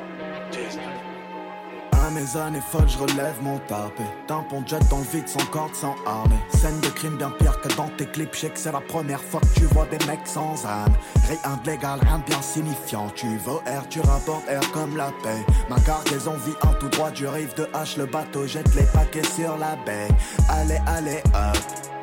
[2.05, 4.03] à mes années folles, je relève mon tapé.
[4.27, 6.35] Tampon jet dans le vide sans corde, sans armée.
[6.49, 8.35] Scène de crime bien pire que dans tes clips.
[8.35, 10.93] Je que c'est la première fois que tu vois des mecs sans âme.
[11.27, 13.09] Rien de légal, rien de bien signifiant.
[13.15, 15.43] Tu veux air, tu rapportes air comme la paix.
[15.69, 17.97] Ma cargaison vit en tout droit du rive de H.
[17.97, 20.09] Le bateau jette les paquets sur la baie.
[20.49, 21.94] Allez, allez, hop.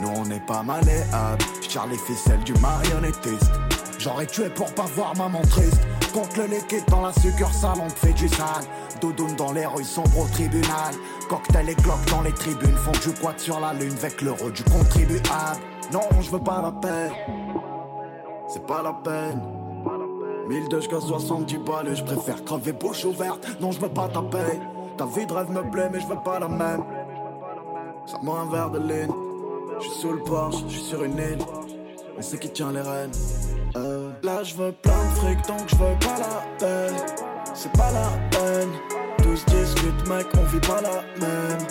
[0.00, 1.44] Nous on n'est pas malléable.
[1.62, 3.52] J'tire les ficelles du marionnettiste.
[3.98, 5.80] J'aurais tué pour pas voir maman triste.
[6.14, 8.64] Contre le liquide dans la succursale, on fait du sale.
[9.00, 10.94] Doudoune dans les rues, sombre au tribunal.
[11.28, 12.76] Cocktail et cloques dans les tribunes.
[12.76, 15.60] Font du quad sur la lune avec l'euro du contribuable.
[15.92, 17.12] Non, je veux pas la paix.
[18.48, 19.42] C'est pas la peine.
[20.48, 23.46] 1002 jusqu'à 70 balles, je préfère crever bouche ouverte.
[23.60, 24.58] Non, je veux pas ta paix.
[24.96, 26.82] Ta vie de rêve me plaît, mais je veux pas la même.
[28.06, 29.29] Sors-moi un verre de ligne.
[29.80, 31.38] Je suis sous le porche, je suis sur une île.
[32.18, 33.12] On sait qui tient les rênes.
[33.76, 36.94] Euh, là, je veux plein de fric, donc je veux pas la peine.
[37.54, 38.68] C'est pas la peine.
[39.22, 41.66] Tous discutent, mec, on vit pas la même.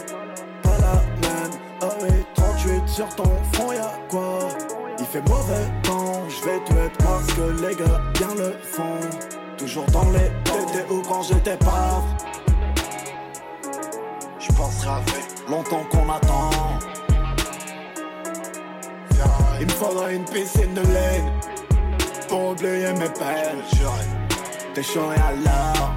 [0.63, 1.51] Pas la même.
[1.81, 4.39] Ah oui, 38 sur ton front, y'a quoi?
[4.97, 8.99] Il fait mauvais temps, je vais tout être parce que les gars bien le font.
[9.57, 12.05] Toujours dans les T'étais où quand j'étais pauvre
[14.39, 16.88] Je penserai avec longtemps qu'on attend.
[19.59, 21.31] Il me faudrait une piscine de laine
[22.27, 23.61] pour oublier mes peines.
[24.73, 25.93] T'es chaud et à l'heure.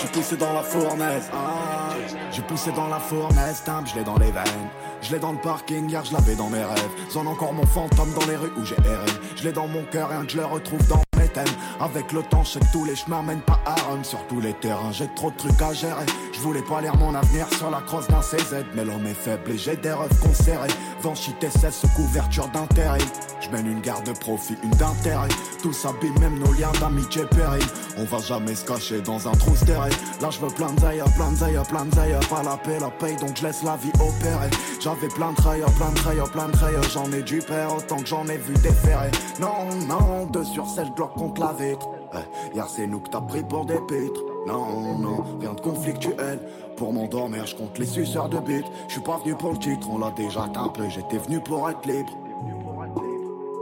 [0.00, 1.30] J'ai poussé dans la fournaise.
[1.32, 1.90] Ah,
[2.30, 4.68] J'ai poussé dans la fournaise, timbre, je l'ai dans les veines.
[5.02, 6.90] Je l'ai dans le parking, hier je l'avais dans mes rêves.
[7.10, 9.06] Zone encore mon fantôme dans les rues où j'ai erré.
[9.36, 11.44] Je l'ai dans mon cœur, rien que je le retrouve dans mes thèmes.
[11.80, 14.04] Avec le temps, je sais que tous les chemins mènent pas à Rome.
[14.04, 16.06] Sur tous les terrains, j'ai trop de trucs à gérer.
[16.42, 18.64] Voulais pas lire mon avenir sur la crosse d'un CZ.
[18.74, 20.72] Mais l'homme est faible et j'ai des rêves conserrés.
[21.00, 22.98] Vanchi TSS sous couverture d'intérêt.
[23.40, 25.28] Je mène une garde de profit, une d'intérêt.
[25.62, 27.62] Tout s'abîme, même nos liens d'amitié péril.
[27.96, 29.90] On va jamais se cacher dans un trou serré.
[30.20, 32.18] Là, je veux plein zaïa, plein zaïa, plein zaïa.
[32.28, 34.50] Pas la paix, la paye, donc je laisse la vie opérer.
[34.80, 36.90] J'avais plein de trailles, plein de trailles, plein de trailles.
[36.92, 39.12] J'en ai du père autant que j'en ai vu déférer.
[39.40, 41.88] Non, non, deux sur sept blocs contre la vitre.
[42.14, 44.31] Eh, hier, c'est nous que t'as pris pour des pitres.
[44.46, 46.40] Non, non, rien de conflictuel.
[46.76, 48.66] Pour m'endormir, je compte les suceurs de bite.
[48.88, 50.88] Je suis pas venu pour le titre, on l'a déjà peu.
[50.88, 52.10] J'étais venu pour être libre.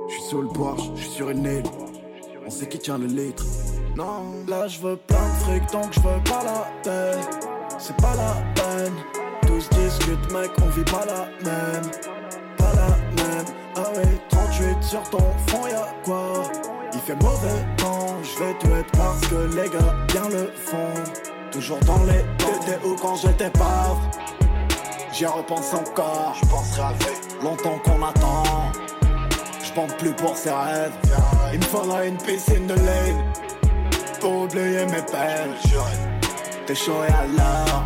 [0.09, 1.63] Je suis sur le Porsche, je suis sur une île.
[2.47, 3.45] On sait qui tient le litre.
[3.97, 7.21] Non, là je veux plein de fric donc je veux pas la peine.
[7.79, 8.95] C'est pas la peine.
[9.47, 11.91] Tous discutent, mec, on vit pas la même.
[12.57, 12.89] Pas la
[13.23, 13.47] même.
[13.77, 16.80] Ah oui, 38 sur ton front, y'a quoi?
[16.93, 21.13] Il fait mauvais temps, je vais tout être parce que les gars bien le font.
[21.53, 24.11] Toujours dans les T'étais où quand j'étais pauvre?
[25.13, 28.73] J'y repense encore, je penserai avec longtemps qu'on attend.
[29.63, 30.93] Je pense plus pour ses rêves.
[31.53, 33.33] Il me faudrait une piscine de lane
[34.21, 35.55] pour oublier mes peines.
[36.67, 37.85] T'es chaud et à l'heure.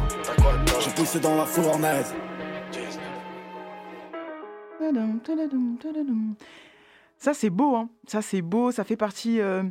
[0.81, 2.15] J'ai poussé dans la fournaise.
[7.25, 7.89] Ça, c'est beau, hein.
[8.07, 8.71] Ça, c'est beau.
[8.71, 9.63] Ça fait partie, euh,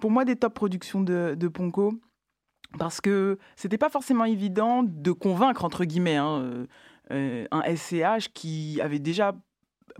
[0.00, 1.94] pour moi, des top productions de, de Ponko.
[2.76, 6.66] Parce que c'était pas forcément évident de convaincre, entre guillemets, hein, euh,
[7.12, 9.32] euh, un SCH qui avait déjà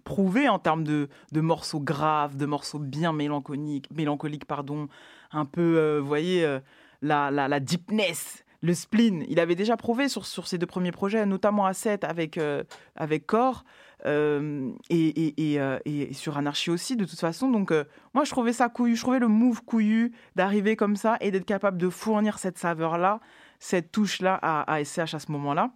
[0.02, 4.88] prouvé en termes de, morceaux graves, de morceaux bien mélancoliques, mélancoliques pardon,
[5.30, 6.58] un peu, voyez,
[7.00, 9.24] la, deepness, le spleen.
[9.28, 12.64] Il avait déjà prouvé sur, sur ses deux premiers projets, notamment à 7 avec, euh,
[12.96, 13.64] avec Core.
[14.06, 17.50] Euh, euh, et sur Anarchy aussi, de toute façon.
[17.50, 17.84] Donc, euh,
[18.14, 18.96] moi, je trouvais ça couillu.
[18.96, 23.20] Je trouvais le move couillu d'arriver comme ça et d'être capable de fournir cette saveur-là,
[23.58, 25.72] cette touche-là à, à SCH à ce moment-là.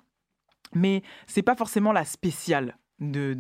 [0.74, 2.76] Mais c'est pas forcément la spéciale
[3.11, 3.34] de,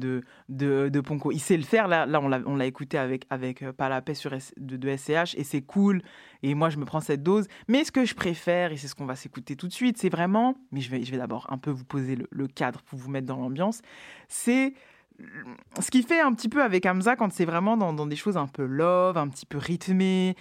[0.48, 1.32] de, de, Ponko.
[1.32, 1.88] Il sait le faire.
[1.88, 5.44] Là, là on l'a écouté avec, avec euh, Pas la paix sur de, SCH et
[5.44, 6.02] c'est cool.
[6.42, 7.46] Et moi, je me prends cette dose.
[7.68, 10.10] Mais ce que je préfère, et c'est ce qu'on va s'écouter tout de suite, c'est
[10.10, 10.56] vraiment.
[10.72, 13.10] Mais je vais, je vais d'abord un peu vous poser le, le cadre pour vous
[13.10, 13.80] mettre dans l'ambiance.
[14.28, 14.74] C'est
[15.80, 18.36] ce qu'il fait un petit peu avec Hamza quand c'est vraiment dans, dans des choses
[18.36, 20.36] un peu love, un petit peu rythmées.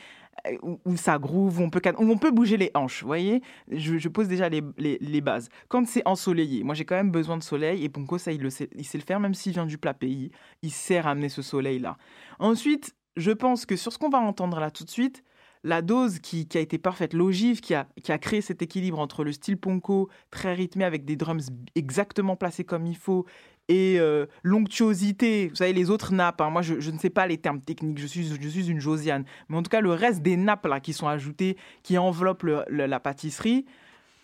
[0.48, 3.42] Euh, où, ça groove, où on, peut, bouger les hanches, vous voyez?
[3.70, 5.50] Je, pose déjà les, bases.
[5.68, 8.70] Quand c'est ensoleillé, moi j'ai quand même besoin de soleil et Ponko, ça, il, sait,
[8.74, 10.32] le faire, même s'il vient du plat pays,
[10.62, 11.98] il sait ramener ce soleil-là.
[12.40, 15.24] Ensuite, je pense que sur ce qu'on va entendre là tout de suite,
[15.64, 19.00] la dose qui, qui a été parfaite, l'ogive qui a, qui a créé cet équilibre
[19.00, 23.26] entre le style Ponko, très rythmé avec des drums exactement placés comme il faut,
[23.68, 27.38] et euh, l'onctuosité, vous savez, les autres nappes, hein, moi je, ne sais pas les
[27.38, 30.36] termes techniques, je suis, je suis une Josiane, mais en tout cas le reste des
[30.36, 33.66] nappes là qui sont ajoutées, qui enveloppent la pâtisserie,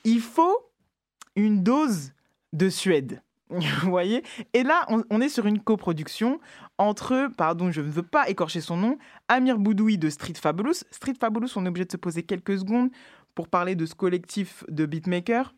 [0.04, 0.58] il faut
[1.36, 2.14] une dose
[2.54, 3.22] de Suède.
[3.50, 4.24] Vous voyez?
[4.54, 6.42] Et là, on, on est sur une coproduction
[6.78, 8.98] entre, pardon, je ne veux pas écorcher son nom,
[9.30, 10.84] Amir Boudoui de Street Fabulous.
[10.92, 12.90] Street Fabulous, on est obligé de se poser quelques secondes
[13.36, 15.54] pour parler de ce collectif de beatmakers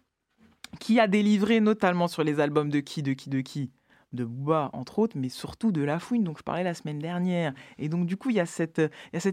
[0.79, 3.71] qui a délivré notamment sur les albums de qui, de qui, de qui
[4.13, 7.53] de Booba, entre autres, mais surtout de La Fouine, dont je parlais la semaine dernière.
[7.77, 8.79] Et donc, du coup, il y a cette,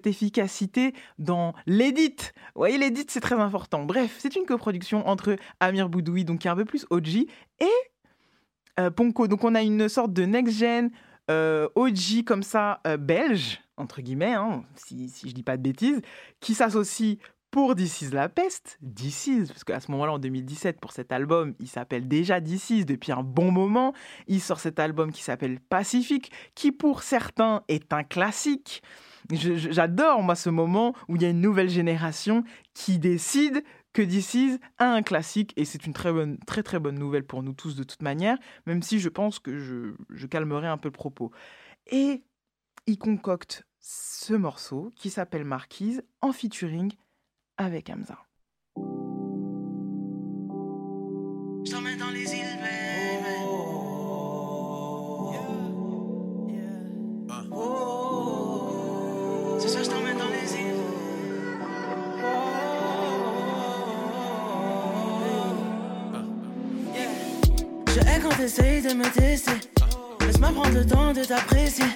[0.06, 2.16] efficacité dans l'édit.
[2.54, 3.84] Vous voyez, l'édit, c'est très important.
[3.84, 7.08] Bref, c'est une coproduction entre Amir Boudoui, donc qui est un peu plus OG,
[7.60, 7.66] et
[8.78, 9.28] euh, Ponko.
[9.28, 10.90] Donc, on a une sorte de next-gen
[11.30, 15.62] euh, OG comme ça, euh, belge, entre guillemets, hein, si, si je dis pas de
[15.62, 16.00] bêtises,
[16.40, 17.18] qui s'associe
[17.56, 21.10] pour This is la peste, This is, parce qu'à ce moment-là, en 2017, pour cet
[21.10, 23.94] album, il s'appelle déjà This is depuis un bon moment.
[24.26, 28.82] Il sort cet album qui s'appelle Pacifique, qui pour certains est un classique.
[29.30, 32.44] J'adore, moi, ce moment où il y a une nouvelle génération
[32.74, 36.78] qui décide que This is a un classique, et c'est une très, bonne, très très
[36.78, 38.36] bonne nouvelle pour nous tous de toute manière,
[38.66, 41.30] même si je pense que je, je calmerai un peu le propos.
[41.86, 42.22] Et
[42.86, 46.92] il concocte ce morceau qui s'appelle Marquise en featuring
[47.58, 48.18] avec Hamza.
[51.64, 53.36] Je t'emmène dans les îles, baby.
[59.78, 60.74] Je t'emmène dans les îles.
[67.88, 69.52] Je hais quand t'essayes de me tester.
[70.20, 71.86] Laisse-moi prendre le temps de t'apprécier.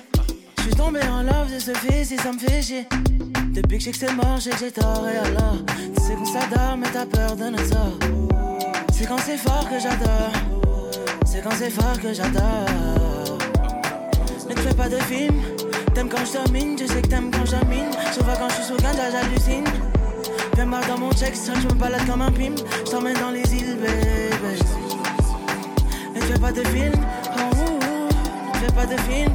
[0.59, 2.87] Je suis tombé en love de ce fils et ça me fait chier.
[3.63, 5.57] Depuis que je sais que c'est mort, j'ai que j'ai tort et alors
[5.95, 7.99] Tu sais qu'on s'adore mais t'as peur de notre sort
[8.91, 10.33] C'est quand c'est fort que j'adore.
[11.27, 13.39] C'est quand c'est fort que j'adore.
[14.49, 15.43] Ne fais pas de film.
[15.95, 17.91] T'aimes quand je domine, je sais que t'aimes quand j'amine.
[18.25, 19.69] Vois quand je suis sous ganja, j'hallucine.
[20.55, 22.55] Viens voir dans mon check, je me balade comme un pim
[22.87, 24.63] Je t'emmène dans les îles, baby.
[26.15, 26.95] Ne fais pas de film.
[27.27, 28.55] Oh, oh, oh.
[28.55, 29.35] Ne fais pas de film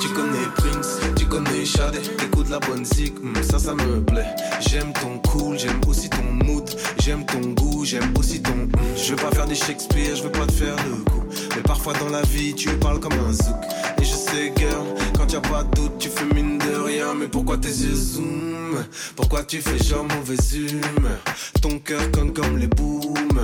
[0.00, 4.26] Tu connais Prince, tu connais Shadé, t'écoutes la bonne zik, hmm, ça ça me plaît.
[4.60, 6.68] J'aime ton cool, j'aime aussi ton mood,
[7.00, 8.52] j'aime ton goût, j'aime aussi ton.
[8.54, 8.70] hmm.
[8.96, 11.22] Je veux pas faire des Shakespeare, je veux pas te faire le coup.
[11.56, 13.56] Mais parfois dans la vie, tu parles comme un zouk.
[14.00, 17.14] Et je sais, girl, quand y a pas de doute, tu fais mine de rien.
[17.14, 18.84] Mais pourquoi tes yeux zoom
[19.16, 21.18] Pourquoi tu fais genre mauvaise humeur
[21.60, 23.42] Ton cœur conne comme les booms.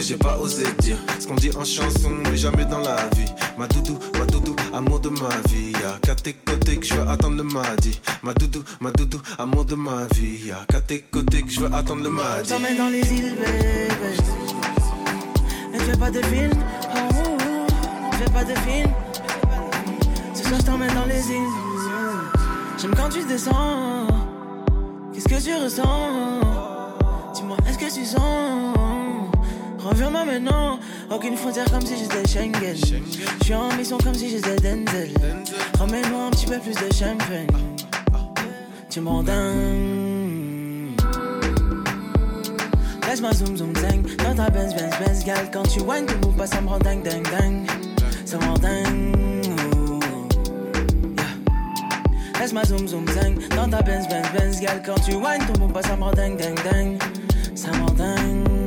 [0.00, 3.30] J'ai pas osé dire, ce qu'on dit en chanson, mais jamais dans la vie.
[3.58, 5.72] Ma doudou, ma doudou, amour de ma vie.
[5.72, 8.00] Y'a qu'à tes côtés que je veux attendre le mardi.
[8.22, 10.46] Ma doudou, ma doudou, amour de ma vie.
[10.46, 12.48] Y'a qu'à tes côtés que je veux attendre le Je mardi.
[12.48, 14.22] t'emmène dans les îles, baby.
[15.74, 16.52] Ne fais pas de film.
[16.94, 18.12] Oh, oh, oh.
[18.16, 18.90] Fais pas de film.
[20.32, 21.52] Ce soir, je t'emmène dans les îles.
[22.80, 24.06] J'aime quand tu descends.
[25.12, 26.40] Qu'est-ce que tu ressens?
[27.34, 28.74] Dis-moi, est-ce que tu sens?
[29.88, 30.78] Reviens-moi maintenant.
[31.10, 32.76] Aucune frontière comme si j'étais Schengen.
[33.40, 35.14] Je suis en mission comme si j'étais Denzel.
[35.78, 37.46] Ramène-moi un petit peu plus de champagne.
[38.90, 39.22] Tu m'en.
[43.08, 46.36] Laisse-moi zoom zoom zang Dans ta Benz Benz Benz gal Quand tu whines tu bouges
[46.36, 47.66] pas ça me rend dingue dingue dingue
[48.26, 49.16] Ça me dingue.
[52.38, 55.72] Laisse-moi zoom zoom zang Dans ta Benz Benz Benz gal Quand tu whines tu bouges
[55.72, 56.98] pas ça me rend dingue dingue dingue
[57.54, 58.57] Ça me dingue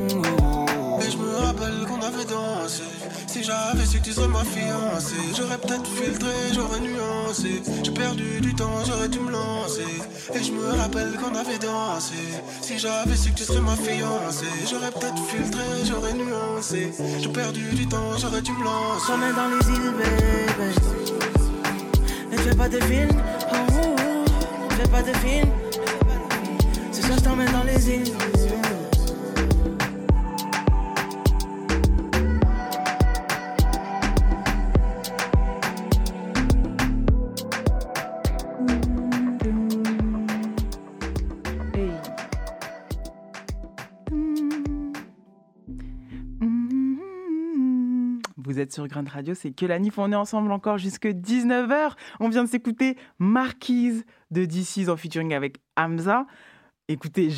[3.26, 7.62] Si j'avais su que tu serais ma fiancée, j'aurais peut-être filtré, j'aurais nuancé.
[7.82, 9.86] J'ai perdu du temps, j'aurais dû me lancer.
[10.34, 12.14] Et je me rappelle qu'on avait dansé.
[12.60, 16.92] Si j'avais su que tu serais ma fiancée, j'aurais peut-être filtré, j'aurais nuancé.
[17.20, 19.06] J'ai perdu du temps, j'aurais dû me lancer.
[19.08, 20.74] J'emmène dans les îles baby
[22.30, 24.68] Ne fais pas de film oh, oh, oh.
[24.70, 25.48] Ne fais pas de film
[26.92, 28.12] Ce soir je t'emmène dans les îles
[48.52, 49.96] Vous êtes sur Grunt Radio, c'est que la NIF.
[49.96, 51.92] On est ensemble encore jusque 19h.
[52.20, 56.26] On vient de s'écouter Marquise de DC's en featuring avec Hamza.
[56.86, 57.30] Écoutez,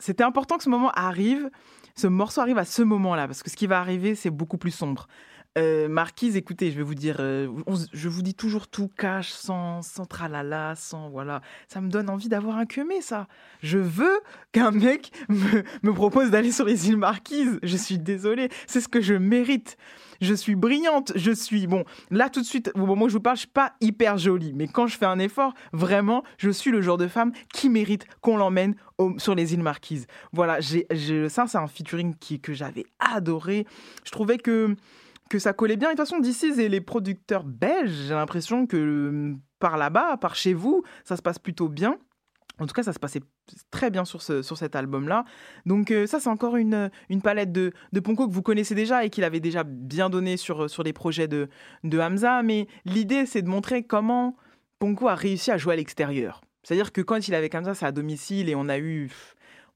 [0.00, 1.50] c'était important que ce moment arrive,
[1.94, 4.72] ce morceau arrive à ce moment-là, parce que ce qui va arriver, c'est beaucoup plus
[4.72, 5.06] sombre.
[5.56, 7.48] Euh, Marquise, écoutez, je vais vous dire, euh,
[7.92, 11.42] je vous dis toujours tout cash, sans, sans tralala, sans voilà.
[11.68, 13.28] Ça me donne envie d'avoir un queumé, ça.
[13.62, 14.18] Je veux
[14.50, 17.60] qu'un mec me, me propose d'aller sur les îles Marquises.
[17.62, 19.76] Je suis désolée, c'est ce que je mérite.
[20.20, 21.84] Je suis brillante, je suis bon.
[22.10, 24.52] Là, tout de suite, au moment où je vous parle, je suis pas hyper jolie,
[24.54, 28.06] mais quand je fais un effort, vraiment, je suis le genre de femme qui mérite
[28.20, 28.74] qu'on l'emmène
[29.18, 30.06] sur les îles Marquises.
[30.32, 30.86] Voilà, j'ai,
[31.28, 33.66] ça, c'est un featuring que j'avais adoré.
[34.04, 34.76] Je trouvais que
[35.28, 35.90] que ça collait bien.
[35.90, 40.16] Et de toute façon, d'ici, et les producteurs belges, j'ai l'impression que euh, par là-bas,
[40.18, 41.98] par chez vous, ça se passe plutôt bien.
[42.58, 43.20] En tout cas, ça se passait
[43.70, 45.24] très bien sur, ce, sur cet album-là.
[45.66, 49.04] Donc euh, ça, c'est encore une, une palette de, de Ponko que vous connaissez déjà
[49.04, 51.48] et qu'il avait déjà bien donné sur, sur les projets de,
[51.84, 52.42] de Hamza.
[52.42, 54.36] Mais l'idée, c'est de montrer comment
[54.78, 56.40] Ponko a réussi à jouer à l'extérieur.
[56.62, 59.10] C'est-à-dire que quand il avec Hamza, c'est à domicile et on a eu...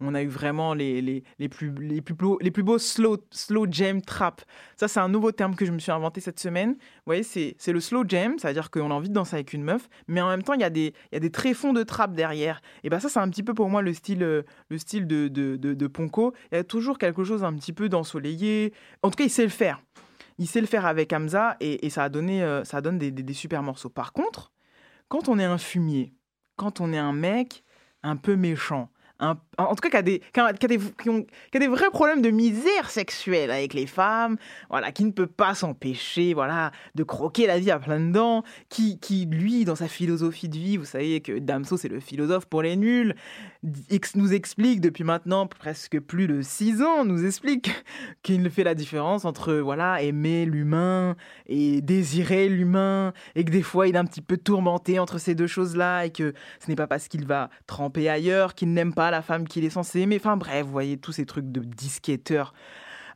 [0.03, 3.19] On a eu vraiment les, les, les, plus, les, plus, beaux- les plus beaux slow,
[3.31, 4.41] slow jam trap.
[4.77, 6.71] Ça, c'est un nouveau terme que je me suis inventé cette semaine.
[6.73, 9.89] Vous voyez, c'est le slow jam, c'est-à-dire qu'on a envie de danser avec une meuf,
[10.09, 12.63] mais en même temps, il y a des, y a des tréfonds de trap derrière.
[12.83, 15.57] Et bien ça, c'est un petit peu pour moi le style, le style de, de,
[15.57, 16.33] de, de Ponko.
[16.51, 18.73] Il y a toujours quelque chose un petit peu d'ensoleillé.
[19.03, 19.83] En tout cas, il sait le faire.
[20.39, 23.11] Il sait le faire avec Hamza et, et ça, a donné, euh, ça donne des,
[23.11, 23.91] des, des super morceaux.
[23.91, 24.51] Par contre,
[25.09, 26.15] quand on est un fumier,
[26.57, 27.65] quand on est un mec
[28.03, 28.89] un peu méchant,
[29.21, 32.31] en tout cas qui a, des, qui, a, des, qui a des vrais problèmes de
[32.31, 34.37] misère sexuelle avec les femmes,
[34.71, 38.99] voilà, qui ne peut pas s'empêcher voilà, de croquer la vie à plein dents, qui,
[38.99, 42.63] qui, lui, dans sa philosophie de vie, vous savez que Damso, c'est le philosophe pour
[42.63, 43.15] les nuls,
[44.15, 47.71] nous explique depuis maintenant presque plus de six ans, nous explique
[48.23, 51.17] qu'il fait la différence entre voilà aimer l'humain
[51.47, 55.35] et désirer l'humain, et que des fois il est un petit peu tourmenté entre ces
[55.35, 59.10] deux choses-là, et que ce n'est pas parce qu'il va tremper ailleurs qu'il n'aime pas
[59.11, 60.17] la femme qu'il est censé aimer.
[60.17, 62.55] Enfin bref, vous voyez tous ces trucs de disquetteur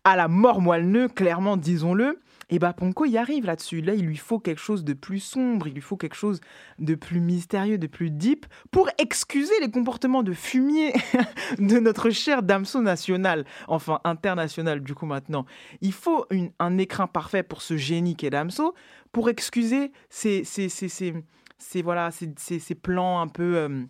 [0.05, 2.21] à la mort moelleux, clairement, disons-le.
[2.51, 3.81] Et bah Ponko y arrive là-dessus.
[3.81, 6.41] Là, il lui faut quelque chose de plus sombre, il lui faut quelque chose
[6.79, 10.93] de plus mystérieux, de plus deep, pour excuser les comportements de fumier
[11.59, 15.47] de notre cher Damso national, enfin international du coup maintenant.
[15.81, 16.27] Il faut
[16.59, 18.75] un écrin parfait pour ce génie qu'est Damso,
[19.11, 23.57] pour excuser ces, ces, ces, ces- voilà, ces plans un peu...
[23.57, 23.85] euh,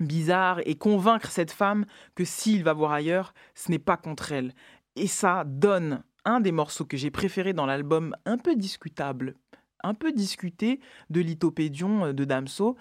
[0.00, 1.84] bizarres et convaincre cette femme
[2.14, 4.52] que s'il va voir ailleurs, ce n'est pas contre elle.
[4.96, 9.34] Et ça donne un des morceaux que j'ai préféré dans l'album un peu discutable,
[9.82, 10.80] un peu discuté
[11.10, 12.76] de Lithopédion euh, de Damso.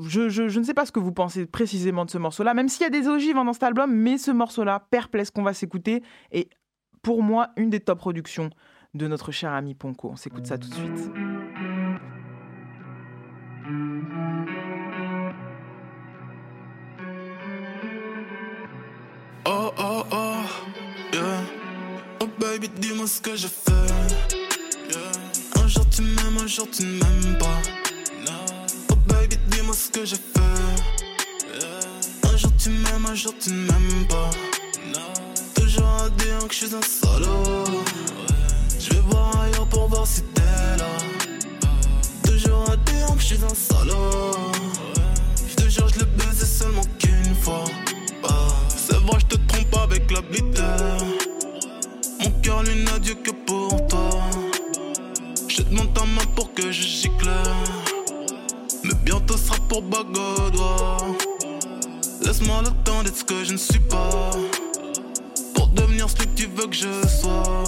[0.00, 2.68] Je, je- je ne sais pas ce que vous pensez précisément de ce morceau-là, même
[2.68, 5.52] s'il y a des ogives hein, dans cet album, mais ce morceau-là, Perplexe, qu'on va
[5.52, 6.02] s'écouter,
[6.32, 6.48] est
[7.02, 8.48] pour moi une des top productions
[8.94, 10.10] de notre cher ami Ponko.
[10.12, 11.10] On s'écoute ça tout de suite.
[22.78, 23.72] Dis-moi ce que je fais.
[25.60, 27.60] Un jour tu m'aimes, un jour tu ne m'aimes pas.
[28.90, 30.40] Oh baby, dis-moi ce que je fais.
[32.28, 34.30] Un jour tu m'aimes, un jour tu ne m'aimes pas.
[35.54, 37.64] Toujours à dire que je suis un solo.
[38.78, 40.42] Je vais voir ailleurs pour voir si t'es
[40.78, 40.88] là.
[42.24, 44.32] Toujours à dire que je suis un solo.
[45.48, 47.64] Je te jure, je le baise seulement qu'une fois.
[48.68, 51.15] C'est vrai, je te trompe avec la blitter.
[52.56, 54.10] Cœur lui n'a que pour toi.
[55.46, 57.28] Je te demande ta main pour que je gicle.
[58.82, 60.96] Mais bientôt sera pour Bagodois.
[62.22, 64.30] Laisse-moi le temps d'être ce que je ne suis pas.
[65.54, 67.64] Pour devenir celui que tu veux que je sois.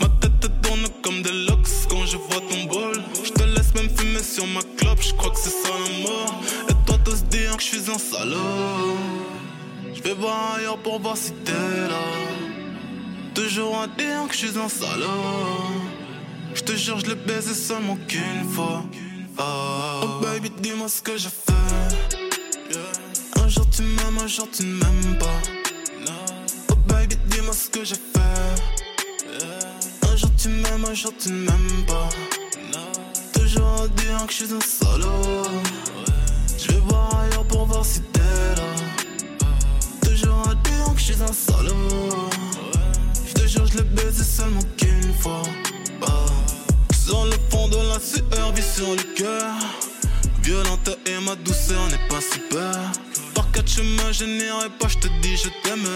[0.00, 3.02] Ma tête te tourne comme des locks quand je vois ton bol.
[3.22, 6.40] Je te laisse même fumer sur ma clope, je crois que c'est ça la mort.
[6.70, 8.96] Et toi, t'oses dire que je suis un salaud.
[9.92, 12.37] Je vais voir ailleurs pour voir si t'es là.
[13.38, 15.06] Toujours à dire que je suis un salaud.
[16.54, 18.82] Je te jure, je le baise seulement qu'une fois.
[19.38, 20.00] Ah.
[20.02, 21.52] Oh baby, dis-moi ce que fais.
[22.68, 23.44] Yeah.
[23.44, 25.40] Un jour tu m'aimes, un jour tu ne m'aimes pas.
[26.72, 28.18] Oh baby, dis-moi ce que fais.
[29.30, 30.12] Yeah.
[30.12, 32.08] Un jour tu m'aimes, un jour tu ne m'aimes pas.
[33.38, 35.44] Toujours à dire que je suis un salaud.
[36.58, 38.20] Je vais voir ailleurs pour voir si t'es
[38.56, 38.66] là.
[40.02, 42.28] Toujours à dire que je suis un salaud.
[43.68, 45.42] Je te je le baise seulement qu'une fois.
[46.06, 46.26] Ah.
[46.94, 49.54] Sur le fond de la sueur, vie sur le cœur.
[50.42, 52.72] Violente et ma douceur n'est pas super.
[53.34, 55.86] Par quatre tu me génierais pas, je te dis je t'aime.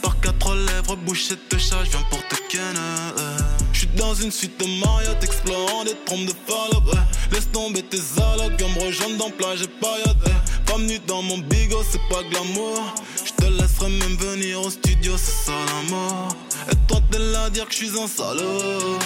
[0.00, 2.76] Par quatre lèvres, bouche de chat, je viens pour te ken.
[3.72, 6.96] Je suis dans une suite de Marriott, explorant des trompes de Fallope.
[7.32, 10.32] Laisse tomber tes allocs, viens me rejoindre dans plage et ouais.
[10.66, 12.94] Femme nue dans mon bigot, c'est pas glamour.
[13.44, 16.28] Te laisserai même venir au studio, c'est ça l'amour.
[16.72, 18.98] Et toi t'es là à dire que je suis un salaud.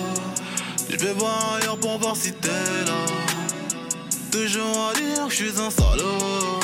[0.88, 2.48] Je vais voir ailleurs pour voir si t'es
[2.86, 3.04] là.
[4.30, 6.60] Toujours à dire que je suis un salaud.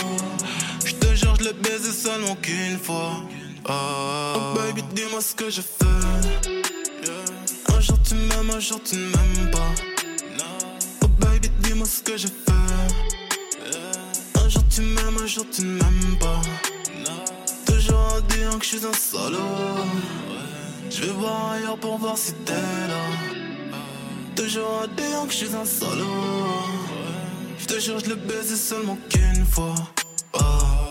[0.87, 3.25] Je te jure, je l'ai baisé seulement qu'une fois.
[3.69, 5.85] Oh baby, dis-moi ce que je fais.
[7.77, 9.75] Un jour tu m'aimes, un jour tu ne m'aimes pas.
[11.03, 12.53] Oh baby, dis-moi ce que je fais.
[14.45, 16.41] Un jour tu m'aimes, un jour tu ne m'aimes pas.
[18.55, 18.87] Dire que je suis
[21.03, 23.05] vais voir ailleurs pour voir si t'es là.
[24.37, 26.05] Toujours à dire que je suis un salaud.
[27.59, 29.75] Je te jure, je l'ai baisé seulement qu'une fois.
[30.35, 30.84] Oh.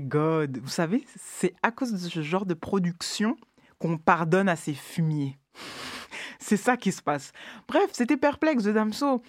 [0.00, 3.36] God, vous savez, c'est à cause de ce genre de production
[3.78, 5.38] qu'on pardonne à ces fumiers.
[6.38, 7.32] c'est ça qui se passe.
[7.68, 9.22] Bref, c'était perplexe de Damso.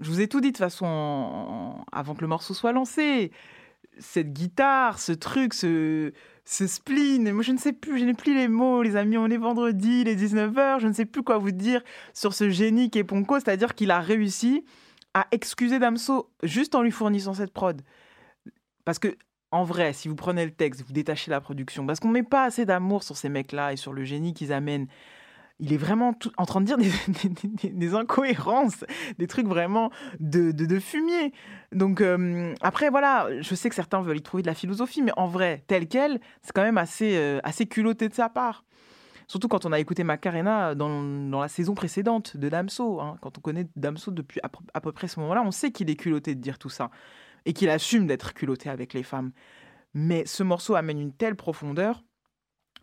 [0.00, 3.32] Je vous ai tout dit de façon avant que le morceau soit lancé.
[3.98, 6.12] Cette guitare, ce truc, ce,
[6.44, 9.38] spleen, moi je ne sais plus, je n'ai plus les mots, les amis, on est
[9.38, 13.04] vendredi, les 19h, je ne sais plus quoi vous dire sur ce génie qui est
[13.04, 14.66] Ponko, c'est-à-dire qu'il a réussi
[15.14, 17.80] à excuser Damso juste en lui fournissant cette prod.
[18.84, 19.16] Parce que,
[19.56, 22.44] en vrai, si vous prenez le texte, vous détachez la production, parce qu'on met pas
[22.44, 24.86] assez d'amour sur ces mecs-là et sur le génie qu'ils amènent.
[25.58, 26.76] Il est vraiment en train de dire
[27.72, 28.84] des, incohérences,
[29.18, 29.90] des trucs vraiment
[30.20, 31.32] de, fumier.
[31.72, 35.12] Donc, euh, après, voilà, je sais que certains veulent y trouver de la philosophie, mais
[35.16, 37.40] en vrai, tel quel, c'est quand même assez, euh,
[37.70, 38.64] culotté de sa part.
[39.28, 43.00] Surtout quand on a écouté Macarena dans, dans la saison précédente de Damso.
[43.00, 43.16] hein.
[43.22, 45.96] Quand on connaît Damso depuis à, à peu près ce moment-là, on sait qu'il est
[45.96, 46.90] culotté de dire tout ça
[47.46, 49.32] et qu'il assume d'être culotté avec les femmes.
[49.94, 52.04] Mais ce morceau amène une telle profondeur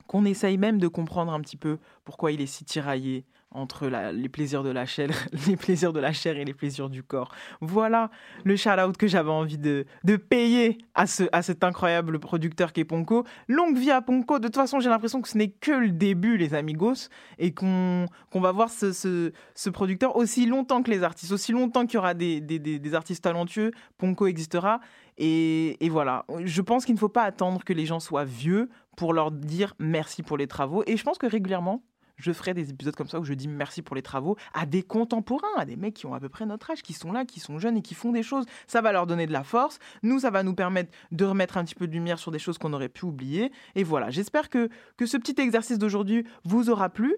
[0.07, 4.29] qu'on essaye même de comprendre un petit peu pourquoi il est si tiraillé entre les
[4.29, 5.09] plaisirs de la chair,
[5.47, 7.33] les plaisirs de la chair et les plaisirs du corps.
[7.61, 8.09] Voilà
[8.43, 9.85] le shout-out que j'avais envie de,
[10.29, 13.25] payer à, ce, à cet incroyable producteur qu'est Ponko.
[13.47, 14.39] Longue vie à Ponko.
[14.39, 18.07] De toute façon, j'ai l'impression que ce n'est que le début, les amigos, et qu'on
[18.33, 19.31] va voir ce,
[19.69, 24.27] producteur aussi longtemps que les artistes, aussi longtemps qu'il y aura des, artistes talentueux, Ponko
[24.27, 24.79] existera.
[25.17, 29.13] Et voilà, je pense qu'il ne faut pas attendre que les gens soient vieux pour
[29.13, 30.83] leur dire merci pour les travaux.
[30.87, 31.83] Et je pense que régulièrement,
[32.23, 34.81] je ferai des épisodes comme ça où je dis merci pour les travaux à des
[34.81, 37.39] contemporains, à des mecs qui ont à peu près notre âge, qui sont là, qui
[37.39, 38.45] sont jeunes et qui font des choses.
[38.67, 39.79] Ça va leur donner de la force.
[40.01, 42.57] Nous, ça va nous permettre de remettre un petit peu de lumière sur des choses
[42.57, 43.51] qu'on aurait pu oublier.
[43.75, 47.15] Et voilà, j'espère que, que ce petit exercice d'aujourd'hui vous aura plu.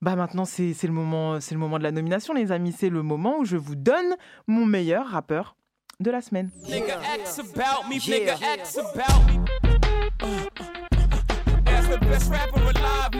[0.00, 2.70] Bah maintenant, c'est c'est le, moment- c'est le moment de la nomination, les amis.
[2.72, 4.14] C'est le moment où je vous donne
[4.46, 5.56] mon meilleur rappeur
[5.98, 6.50] de la semaine.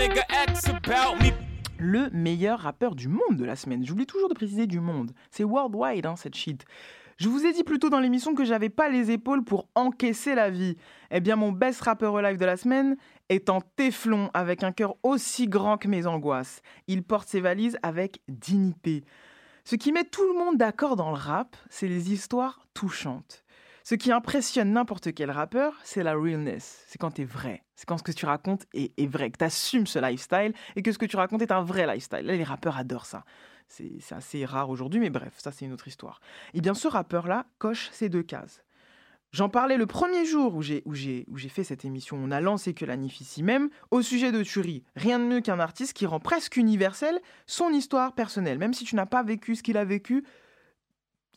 [0.06, 0.27] Yeah.
[1.78, 3.84] Le meilleur rappeur du monde de la semaine.
[3.84, 5.12] J'oublie toujours de préciser du monde.
[5.30, 6.64] C'est worldwide, hein, cette shit.
[7.16, 10.34] Je vous ai dit plus tôt dans l'émission que j'avais pas les épaules pour encaisser
[10.34, 10.76] la vie.
[11.10, 12.96] Eh bien, mon best rappeur alive de la semaine
[13.28, 16.62] est en téflon avec un cœur aussi grand que mes angoisses.
[16.86, 19.04] Il porte ses valises avec dignité.
[19.64, 23.44] Ce qui met tout le monde d'accord dans le rap, c'est les histoires touchantes.
[23.88, 26.84] Ce qui impressionne n'importe quel rappeur, c'est la realness.
[26.88, 27.64] C'est quand t'es vrai.
[27.74, 30.98] C'est quand ce que tu racontes est, vrai, que t'assumes ce lifestyle et que ce
[30.98, 32.26] que tu racontes est un vrai lifestyle.
[32.26, 33.24] Les rappeurs adorent ça.
[33.66, 36.20] C'est assez rare aujourd'hui, mais bref, ça c'est une autre histoire.
[36.52, 38.62] Et bien ce rappeur-là coche ces deux cases.
[39.32, 42.18] J'en parlais le premier jour où j'ai fait cette émission.
[42.22, 44.84] On a lancé que la NIF ici même au sujet de Turi.
[44.96, 48.58] Rien de mieux qu'un artiste qui rend presque universel son histoire personnelle.
[48.58, 50.26] Même si tu n'as pas vécu ce qu'il a vécu,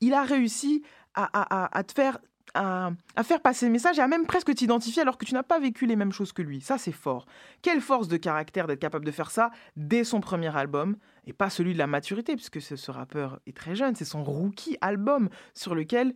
[0.02, 0.84] il a réussi
[1.14, 2.18] à te faire
[2.54, 2.92] à,
[3.24, 5.86] faire passer le message et à même presque t'identifier alors que tu n'as pas vécu
[5.86, 6.62] les mêmes choses que lui.
[6.62, 7.26] Ça, c'est fort.
[7.62, 11.50] Quelle force de caractère d'être capable de faire ça dès son premier album et pas
[11.50, 13.96] celui de la maturité, puisque ce, ce rappeur est très jeune.
[13.96, 16.14] C'est son rookie album sur lequel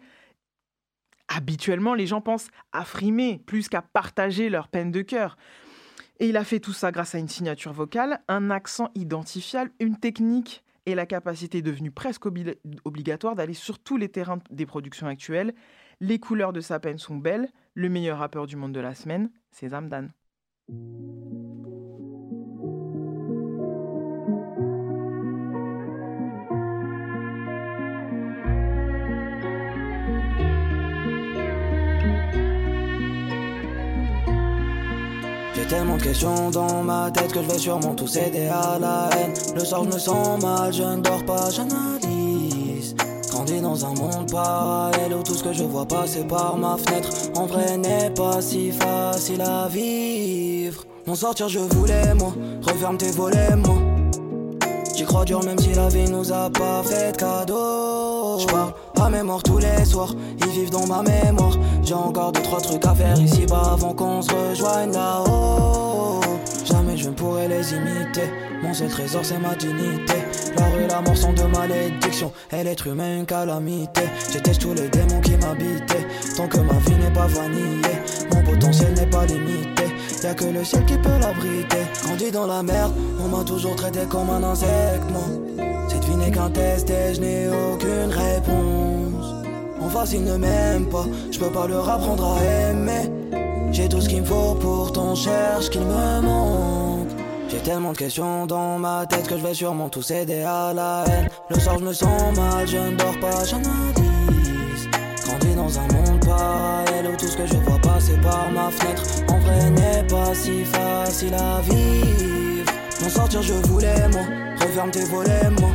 [1.27, 5.37] habituellement les gens pensent à frimer plus qu'à partager leur peine de cœur.
[6.19, 9.97] Et il a fait tout ça grâce à une signature vocale, un accent identifiable, une
[9.97, 15.07] technique et la capacité devenue presque obli- obligatoire d'aller sur tous les terrains des productions
[15.07, 15.53] actuelles.
[15.99, 17.49] Les couleurs de sa peine sont belles.
[17.73, 20.09] Le meilleur rappeur du monde de la semaine, c'est Zamdan.
[35.55, 39.09] J'ai tellement de questions dans ma tête que je vais sûrement tout céder à la
[39.17, 39.33] haine.
[39.55, 42.14] Le soir, je me sens mal, je ne dors pas, j'analyse.
[43.75, 47.45] Dans un monde parallèle où tout ce que je vois passer par ma fenêtre en
[47.45, 50.85] vrai n'est pas si facile à vivre.
[51.05, 52.33] M'en sortir, je voulais, moi.
[52.61, 53.75] Referme tes volets, moi.
[54.95, 58.39] J'y crois dur même si la vie nous a pas fait de cadeau.
[58.39, 61.57] J'parle à mémoire tous les soirs, ils vivent dans ma mémoire.
[61.83, 66.21] J'ai encore deux trois trucs à faire ici bas avant qu'on se rejoigne là-haut.
[66.63, 68.31] Jamais je ne pourrai les imiter.
[68.63, 70.13] Mon seul trésor c'est ma dignité.
[70.57, 72.31] La rue, la mort sont de malédiction.
[72.51, 74.01] Et l'être humain une calamité.
[74.31, 76.07] J'étais tous les démons qui m'habitaient.
[76.35, 77.99] Tant que ma vie n'est pas vanillée,
[78.33, 79.83] mon potentiel n'est pas limité.
[80.23, 81.85] Y'a que le ciel qui peut l'abriter.
[82.03, 82.93] Grandi dans la merde,
[83.23, 85.03] on m'a toujours traité comme un insecte.
[85.11, 85.21] Moi,
[85.87, 89.35] cette vie n'est qu'un test et je n'ai aucune réponse.
[89.79, 93.11] En face, ils ne m'aiment pas, je peux pas leur apprendre à aimer.
[93.71, 96.94] J'ai tout ce qu'il me faut, pourtant cherche qu'il me manque.
[97.47, 101.05] J'ai tellement de questions dans ma tête que je vais sûrement tout céder à la
[101.07, 101.29] haine.
[101.49, 104.89] Le soir, je me sens mal, je ne dors pas, j'analyse.
[105.25, 109.03] Grandi dans un monde parallèle où tout ce que je vois passer par ma fenêtre
[109.29, 112.71] en vrai n'est pas si facile à vivre.
[113.01, 114.23] M'en sortir, je voulais, moi.
[114.59, 115.69] Referme tes volets, moi.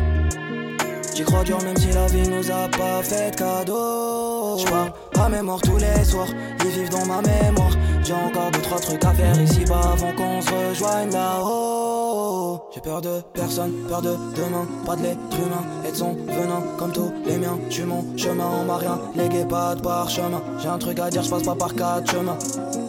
[1.15, 4.59] J'y crois dur même si la vie nous a pas fait de cadeau.
[4.59, 6.29] J'parle à mémoire tous les soirs,
[6.65, 7.77] ils vivent dans ma mémoire.
[8.11, 12.61] J'ai encore deux trois trucs à faire ici bas avant qu'on se rejoigne là-haut.
[12.75, 16.61] J'ai peur de personne, peur de demain, pas de l'être humain et de son venin
[16.77, 17.57] comme tous les miens.
[17.69, 20.43] J'suis mon chemin, on m'a rien légué, pas de parchemin.
[20.59, 22.37] J'ai un truc à dire, j'passe pas par quatre chemins.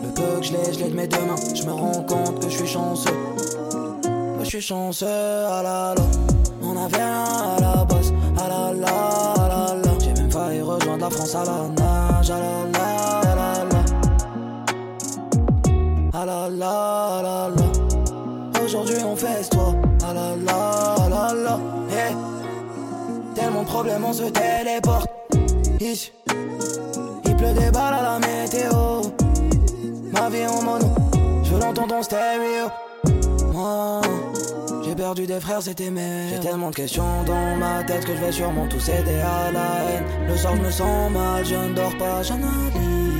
[0.03, 1.35] Le peu que je l'ai, je l'ai de mes deux mains.
[1.53, 3.11] J'me rends compte que je suis chanceux.
[4.39, 6.03] Je suis chanceux, ah la la.
[6.63, 7.25] On avait rien
[7.57, 9.99] à la base, ah la, ah la la.
[9.99, 12.70] J'ai même failli rejoindre la France à la nage, ah la la,
[16.61, 18.61] la la, la la.
[18.63, 21.59] Aujourd'hui on fait toi, ah la la, la la.
[21.89, 22.15] Hey.
[23.35, 25.09] Tellement de problèmes, on se téléporte.
[25.79, 26.11] Ici,
[27.25, 29.01] il pleut des balles à la météo.
[30.11, 30.89] Ma vie en mono,
[31.43, 32.67] je l'entends en stéréo.
[33.53, 34.01] Moi,
[34.85, 36.29] j'ai perdu des frères, c'était mes.
[36.29, 39.69] J'ai tellement de questions dans ma tête que je vais sûrement tout céder à la
[39.89, 40.05] haine.
[40.27, 43.10] Le soir, je me sens mal, je ne dors pas, j'analyse.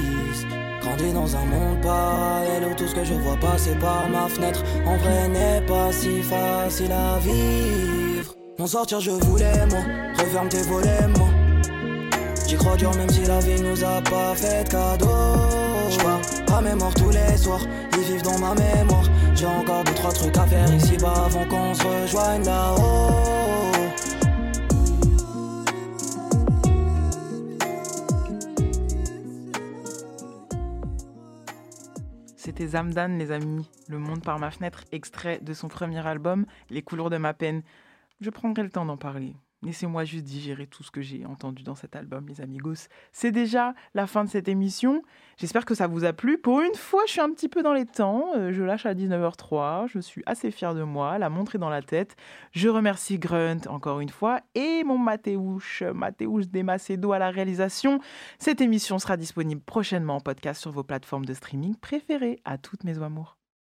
[0.82, 4.64] Grandi dans un monde parallèle où tout ce que je vois passer par ma fenêtre
[4.86, 8.34] en vrai n'est pas si facile à vivre.
[8.58, 9.80] M'en sortir, je voulais, moi.
[10.18, 11.28] Referme tes volets, moi.
[12.48, 15.08] J'y crois dur même si la vie nous a pas fait de cadeau.
[15.90, 16.22] J'parle
[16.54, 17.62] à mémoire tous les soirs,
[17.94, 19.06] ils vivent dans ma mémoire.
[19.36, 23.71] J'ai encore deux trois trucs à faire ici bas avant qu'on se rejoigne là-haut.
[32.52, 33.66] C'était Zamdan, les amis.
[33.88, 37.64] Le monde par ma fenêtre, extrait de son premier album, Les couleurs de ma peine.
[38.20, 39.38] Je prendrai le temps d'en parler.
[39.64, 42.88] Laissez-moi juste digérer tout ce que j'ai entendu dans cet album, les amigos.
[43.12, 45.04] C'est déjà la fin de cette émission.
[45.38, 46.40] J'espère que ça vous a plu.
[46.40, 48.32] Pour une fois, je suis un petit peu dans les temps.
[48.36, 49.88] Euh, Je lâche à 19h03.
[49.88, 51.20] Je suis assez fière de moi.
[51.20, 52.16] La montre est dans la tête.
[52.52, 58.00] Je remercie Grunt encore une fois et mon Mathéouche, Mathéouche Desmacedo à la réalisation.
[58.40, 62.40] Cette émission sera disponible prochainement en podcast sur vos plateformes de streaming préférées.
[62.46, 63.41] À toutes mes amours.